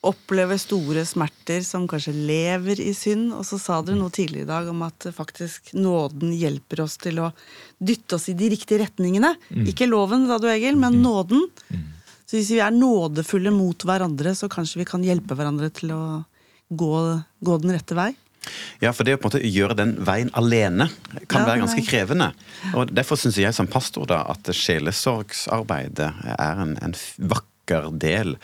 opplever 0.00 0.56
store 0.56 1.04
smerter, 1.04 1.60
som 1.66 1.84
kanskje 1.88 2.14
lever 2.16 2.80
i 2.80 2.92
synd. 2.96 3.34
Og 3.36 3.44
så 3.46 3.58
sa 3.60 3.80
dere 3.84 3.98
noe 3.98 4.12
tidligere 4.14 4.46
i 4.46 4.50
dag 4.50 4.70
om 4.72 4.80
at 4.86 5.10
faktisk 5.14 5.74
nåden 5.76 6.32
hjelper 6.36 6.84
oss 6.86 6.96
til 7.02 7.20
å 7.20 7.30
dytte 7.78 8.16
oss 8.16 8.30
i 8.32 8.36
de 8.38 8.48
riktige 8.54 8.80
retningene. 8.84 9.34
Mm. 9.50 9.66
Ikke 9.72 9.90
loven, 9.90 10.24
sa 10.30 10.40
du, 10.40 10.48
Egil, 10.52 10.80
men 10.80 10.96
mm. 10.96 11.02
nåden. 11.04 11.44
Mm. 11.68 11.84
Så 12.24 12.38
hvis 12.38 12.54
vi 12.54 12.62
er 12.64 12.72
nådefulle 12.72 13.52
mot 13.52 13.84
hverandre, 13.84 14.32
så 14.38 14.48
kanskje 14.48 14.80
vi 14.80 14.88
kan 14.88 15.04
hjelpe 15.04 15.36
hverandre 15.36 15.68
til 15.74 15.92
å 15.92 16.02
gå, 16.70 16.92
gå 17.44 17.60
den 17.60 17.74
rette 17.76 17.98
vei. 17.98 18.12
Ja, 18.80 18.94
for 18.96 19.04
det 19.04 19.18
å 19.18 19.20
på 19.20 19.28
en 19.28 19.34
måte 19.34 19.52
gjøre 19.52 19.76
den 19.76 19.92
veien 20.06 20.30
alene 20.38 20.86
kan 21.28 21.42
ja, 21.42 21.50
være 21.50 21.60
ganske 21.66 21.84
krevende. 21.84 22.30
Og 22.72 22.88
Derfor 22.96 23.20
syns 23.20 23.36
jeg 23.36 23.52
som 23.52 23.68
pastor 23.68 24.08
da 24.08 24.22
at 24.32 24.48
sjelesorgsarbeidet 24.56 26.08
er 26.38 26.64
en, 26.64 26.78
en 26.80 26.96
vakker 27.20 27.49
del. 28.02 28.36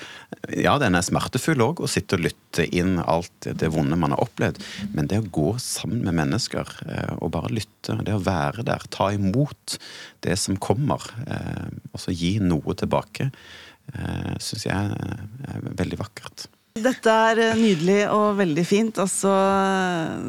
Ja, 0.54 0.76
den 0.82 0.96
er 0.96 1.04
smertefull 1.04 1.62
òg, 1.64 1.82
å 1.82 1.90
sitte 1.90 2.18
og 2.18 2.24
lytte 2.26 2.66
inn 2.66 2.96
alt 3.02 3.48
det 3.60 3.70
vonde 3.74 3.98
man 4.00 4.14
har 4.14 4.24
opplevd. 4.24 4.60
Men 4.96 5.10
det 5.10 5.20
å 5.22 5.28
gå 5.38 5.52
sammen 5.62 6.04
med 6.06 6.18
mennesker 6.20 6.72
eh, 6.86 7.14
og 7.18 7.32
bare 7.36 7.52
lytte, 7.54 7.98
det 8.06 8.16
å 8.16 8.24
være 8.24 8.66
der, 8.66 8.86
ta 8.92 9.10
imot 9.14 9.78
det 10.26 10.38
som 10.40 10.58
kommer, 10.58 11.02
eh, 11.26 11.68
og 11.92 12.02
så 12.02 12.14
gi 12.14 12.36
noe 12.42 12.76
tilbake, 12.78 13.30
eh, 13.94 14.34
syns 14.42 14.68
jeg 14.68 14.98
er 15.52 15.66
veldig 15.66 16.00
vakkert. 16.02 16.48
Dette 16.76 17.12
er 17.30 17.40
eh, 17.40 17.56
nydelig 17.56 18.00
og 18.12 18.36
veldig 18.40 18.64
fint. 18.68 18.98
Og 19.00 19.08
så 19.10 19.32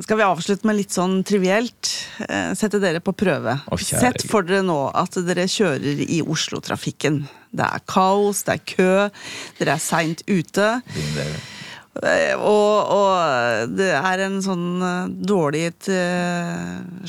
skal 0.05 0.19
vi 0.19 0.27
avslutte 0.27 0.67
med 0.69 0.79
litt 0.79 0.95
sånn 0.95 1.19
trivielt. 1.27 1.91
Eh, 2.23 2.53
sette 2.57 2.79
dere 2.83 3.03
på 3.03 3.15
prøve. 3.17 3.57
Oh, 3.71 3.81
Sett 3.81 4.23
for 4.29 4.47
dere 4.47 4.63
nå 4.65 4.79
at 4.95 5.19
dere 5.27 5.47
kjører 5.51 6.05
i 6.07 6.21
Oslo-trafikken. 6.23 7.25
Det 7.51 7.67
er 7.67 7.83
kaos, 7.89 8.45
det 8.47 8.57
er 8.57 8.65
kø, 8.69 8.95
dere 9.59 9.75
er 9.75 9.83
seint 9.83 10.23
ute. 10.29 10.71
Eh, 11.97 12.33
og, 12.37 12.73
og, 12.93 13.71
det 13.73 13.91
er 13.97 14.25
en 14.27 14.39
sånn 14.45 14.67
dårlig 15.17 15.71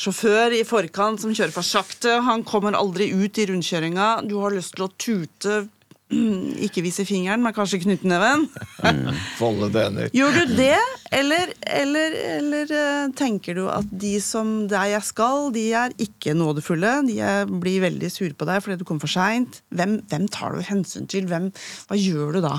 sjåfør 0.01 0.57
i 0.57 0.65
forkant 0.67 1.23
som 1.23 1.35
kjører 1.35 1.55
for 1.55 1.67
sakte. 1.67 2.19
Han 2.27 2.47
kommer 2.49 2.79
aldri 2.79 3.13
ut 3.15 3.39
i 3.39 3.51
rundkjøringa. 3.53 4.15
Du 4.27 4.41
har 4.43 4.57
lyst 4.57 4.75
til 4.75 4.89
å 4.89 4.95
tute 4.97 5.67
ikke 6.67 6.83
vise 6.85 7.05
fingeren, 7.09 7.43
men 7.45 7.55
kanskje 7.57 7.83
knyttneven. 7.83 8.47
Mm. 8.81 9.11
Folde 9.37 9.69
tenner. 9.75 10.09
Gjør 10.17 10.39
du 10.39 10.55
det, 10.57 10.79
eller, 11.15 11.53
eller, 11.67 12.17
eller, 12.39 12.73
eh, 12.73 13.11
tenker 13.19 13.59
du 13.59 13.67
at 13.73 13.89
de 13.93 14.15
som 14.25 14.67
der 14.71 14.95
jeg 14.95 15.05
skal, 15.11 15.51
de 15.55 15.67
er 15.77 15.95
ikke 16.01 16.37
nådefulle? 16.39 16.99
De 17.09 17.19
er, 17.25 17.45
blir 17.49 17.85
veldig 17.85 18.13
sure 18.13 18.37
på 18.39 18.49
deg 18.49 18.65
fordi 18.65 18.81
du 18.81 18.87
kommer 18.89 19.05
for 19.05 19.13
seint. 19.13 19.61
Hvem, 19.75 20.01
hvem, 20.09 20.27
tar 20.33 20.57
du 20.57 20.65
hensyn 20.65 21.09
til? 21.11 21.29
Hvem, 21.29 21.53
hva 21.89 22.01
gjør 22.01 22.39
du 22.39 22.45
da? 22.47 22.57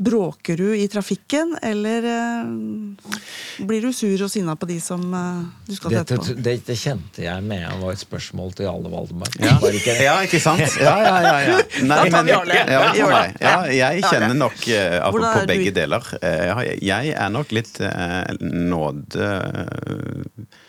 Bråker 0.00 0.56
du 0.56 0.70
i 0.80 0.86
trafikken, 0.88 1.50
eller 1.62 2.06
eh, 2.08 3.64
blir 3.68 3.82
du 3.84 3.90
sur 3.92 4.22
og 4.24 4.30
sinna 4.32 4.54
på 4.56 4.66
de 4.70 4.78
som 4.80 5.02
eh, 5.14 5.42
du 5.68 5.74
skal 5.76 5.92
Dette, 5.92 6.16
tette 6.16 6.36
på? 6.36 6.42
det, 6.46 6.54
det 6.66 6.76
kjente 6.80 7.24
jeg 7.26 7.44
med 7.44 7.66
var 7.82 7.92
et 7.92 8.00
spørsmål 8.00 8.54
til 8.56 8.64
Jarle 8.68 8.92
Valdemar. 8.92 9.28
Ja. 9.42 9.58
Ikke 9.68 9.96
ja, 10.00 10.14
ikke 10.24 10.40
sant? 10.40 10.64
Ja, 10.80 10.94
ja, 11.04 11.14
ja. 11.26 11.34
ja. 11.50 11.58
Nei, 11.90 12.00
men-. 12.14 12.32
Ja, 13.40 13.54
jeg 13.68 14.02
kjenner 14.08 14.34
nok 14.40 14.64
eh, 14.72 14.96
Apropos 15.04 15.44
begge 15.50 15.74
deler. 15.76 16.08
eh, 16.22 16.74
Jeg 16.80 17.12
er 17.12 17.28
nok 17.36 17.52
litt 17.52 17.76
eh, 17.84 18.32
nåde 18.40 19.28
eh, 19.28 20.59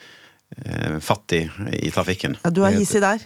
fattig 1.02 1.45
i 1.74 1.89
trafikken. 1.93 2.36
Ja, 2.43 2.49
du 2.54 2.60
er 2.68 2.76
hissig 2.76 2.99
der. 3.02 3.22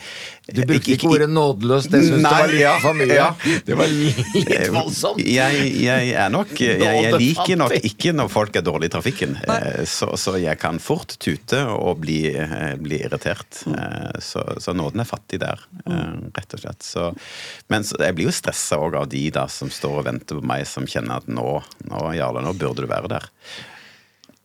Du 0.45 0.61
brukte 0.69 0.93
ikke 0.93 1.09
ordet 1.09 1.27
nådeløs, 1.33 1.87
det 1.89 2.03
syns 2.05 2.21
du 2.21 2.27
var 2.29 2.47
litt 2.51 2.61
ja, 2.61 2.75
for 2.83 2.93
mye. 2.95 3.07
ja. 3.17 3.31
Det 3.65 3.75
var 3.79 3.89
litt 3.89 4.51
Eh, 4.55 4.67
voldsomt. 4.71 5.19
Jeg, 5.25 5.65
jeg 5.81 6.11
er 6.13 6.29
nok 6.31 6.53
Jeg, 6.61 6.77
jeg 6.79 7.17
liker 7.19 7.57
nok 7.59 7.73
ikke 7.89 8.13
når 8.15 8.29
folk 8.31 8.55
er 8.55 8.65
dårlige 8.67 8.91
i 8.91 8.93
trafikken. 8.93 9.35
eh, 9.49 9.81
Så, 9.89 10.11
så 10.21 10.35
jeg 10.39 10.59
kan 10.61 10.77
fort 10.79 11.15
tute 11.19 11.63
og 11.73 11.99
bli, 12.05 12.19
eh, 12.37 12.75
bli 12.79 13.01
irritert. 13.07 13.63
Eh, 13.67 14.19
Så, 14.21 14.45
så 14.61 14.73
nåden 14.77 15.01
er 15.01 15.09
fattig 15.09 15.41
der, 15.41 15.59
eh, 15.89 16.15
rett 16.37 16.53
og 16.55 16.61
slett. 16.61 16.83
Så, 16.85 17.09
men 17.73 17.83
så, 17.83 17.97
jeg 18.05 18.15
blir 18.15 18.29
jo 18.29 18.35
stressa 18.37 18.77
òg 18.79 18.95
av 19.01 19.09
de 19.11 19.25
da 19.33 19.47
som 19.51 19.69
står 19.73 19.99
og 20.03 20.05
venter 20.11 20.39
på 20.39 20.45
meg, 20.45 20.67
som 20.69 20.85
kjenner 20.85 21.17
at 21.23 21.27
nå, 21.27 21.57
nå 21.89 22.05
Jarle, 22.15 22.45
nå 22.45 22.53
burde 22.53 22.85
du 22.85 22.87
være 22.91 23.09
der. 23.17 23.31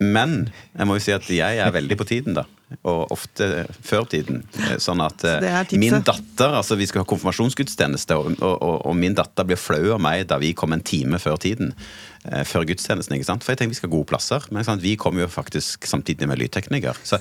Men 0.01 0.49
jeg 0.73 0.87
må 0.89 0.97
jo 0.97 1.03
si 1.05 1.13
at 1.13 1.27
jeg 1.29 1.59
er 1.61 1.73
veldig 1.75 1.97
på 2.01 2.07
tiden, 2.09 2.35
da. 2.39 2.47
Og 2.87 3.11
ofte 3.13 3.67
før 3.85 4.05
tiden. 4.09 4.45
Eh, 4.63 4.77
Sånn 4.81 5.01
at 5.05 5.25
eh, 5.27 5.41
Så 5.43 5.65
tipset. 5.73 5.81
min 5.83 6.05
datter 6.07 6.55
altså 6.55 6.77
Vi 6.79 6.87
skal 6.87 7.03
ha 7.03 7.09
konfirmasjonsgudstjeneste, 7.11 8.15
og, 8.17 8.37
og, 8.39 8.55
og, 8.63 8.77
og 8.87 8.95
min 8.97 9.17
datter 9.19 9.45
blir 9.49 9.59
flau 9.61 9.91
av 9.97 10.01
meg 10.01 10.29
da 10.31 10.39
vi 10.41 10.53
kom 10.57 10.73
en 10.73 10.81
time 10.87 11.19
før 11.21 11.37
tiden. 11.43 11.75
eh, 12.31 12.45
Før 12.47 12.65
gudstjenesten, 12.71 13.17
ikke 13.19 13.27
sant? 13.29 13.45
For 13.45 13.53
jeg 13.53 13.59
tenker 13.65 13.75
vi 13.75 13.81
skal 13.83 13.91
ha 13.91 13.97
gode 13.99 14.09
plasser. 14.13 14.47
Men 14.55 14.65
sant? 14.65 14.81
vi 14.87 14.95
kom 14.97 15.19
jo 15.19 15.27
faktisk 15.29 15.85
samtidig 15.91 16.29
med 16.31 16.39
lydtekniker. 16.41 16.97
Så 17.05 17.19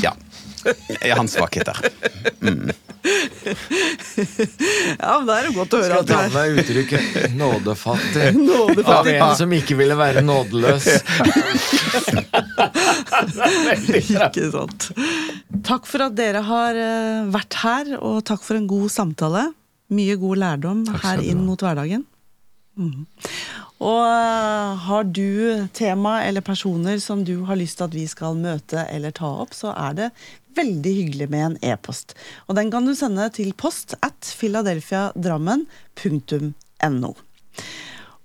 ja. 0.00 0.14
Jeg 0.64 1.14
hans 1.16 1.36
en 1.36 1.40
svakhet 1.40 1.66
der. 1.68 1.78
Ja, 4.98 5.18
men 5.18 5.26
det 5.28 5.34
er 5.34 5.46
jo 5.46 5.52
godt 5.56 5.74
å 5.76 5.80
høre 5.80 6.00
Skal 6.00 6.08
ta 6.08 6.18
er 6.24 6.32
med 6.34 6.58
uttrykket 6.60 7.36
nådefattig 7.38 8.24
av 8.96 9.10
en 9.12 9.36
som 9.38 9.54
ikke 9.56 9.78
ville 9.78 9.96
være 9.98 10.24
nådeløs. 10.26 10.88
Ikke 13.98 14.50
sant. 14.52 14.90
Takk 15.66 15.88
for 15.88 16.06
at 16.08 16.16
dere 16.18 16.42
har 16.46 16.78
eh, 16.78 17.28
vært 17.32 17.54
her, 17.62 17.94
og 17.98 18.20
takk 18.28 18.42
for 18.44 18.58
en 18.58 18.68
god 18.70 18.92
samtale. 18.92 19.48
Mye 19.94 20.18
god 20.20 20.42
lærdom 20.42 20.84
her 21.04 21.22
inn 21.24 21.46
mot 21.46 21.60
hverdagen. 21.64 22.04
Mm. 22.78 23.06
Og 23.78 24.02
eh, 24.02 24.84
har 24.86 25.06
du 25.06 25.68
tema 25.74 26.18
eller 26.26 26.44
personer 26.44 26.98
som 27.02 27.24
du 27.26 27.40
har 27.48 27.58
lyst 27.58 27.78
til 27.78 27.88
at 27.88 27.96
vi 27.96 28.06
skal 28.10 28.38
møte 28.38 28.84
eller 28.90 29.14
ta 29.14 29.30
opp, 29.44 29.54
så 29.56 29.72
er 29.74 29.98
det 29.98 30.10
veldig 30.58 30.92
hyggelig 31.00 31.28
med 31.32 31.42
en 31.46 31.56
e-post. 31.72 32.08
Og 32.46 32.52
den 32.58 32.68
kan 32.74 32.84
du 32.86 32.92
sende 32.98 33.24
til 33.34 33.50
post 33.58 33.88
at 34.04 34.20
philadelphiadrammen.no. 34.40 37.12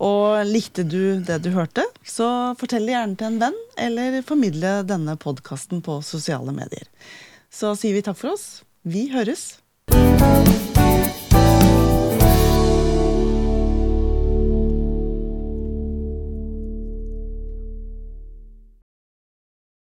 Og 0.04 0.44
likte 0.50 0.84
du 0.84 1.24
det 1.24 1.38
du 1.46 1.50
hørte, 1.56 1.84
så 2.04 2.56
fortell 2.60 2.90
gjerne 2.92 3.16
til 3.20 3.28
en 3.30 3.40
venn, 3.46 3.60
eller 3.80 4.22
formidle 4.28 4.72
denne 4.90 5.16
podkasten 5.22 5.82
på 5.86 5.94
sosiale 6.04 6.52
medier. 6.56 6.88
Så 7.54 7.76
sier 7.80 7.94
vi 7.96 8.06
takk 8.06 8.18
for 8.20 8.30
oss. 8.34 8.46
Vi 8.84 9.08
høres. 9.14 9.44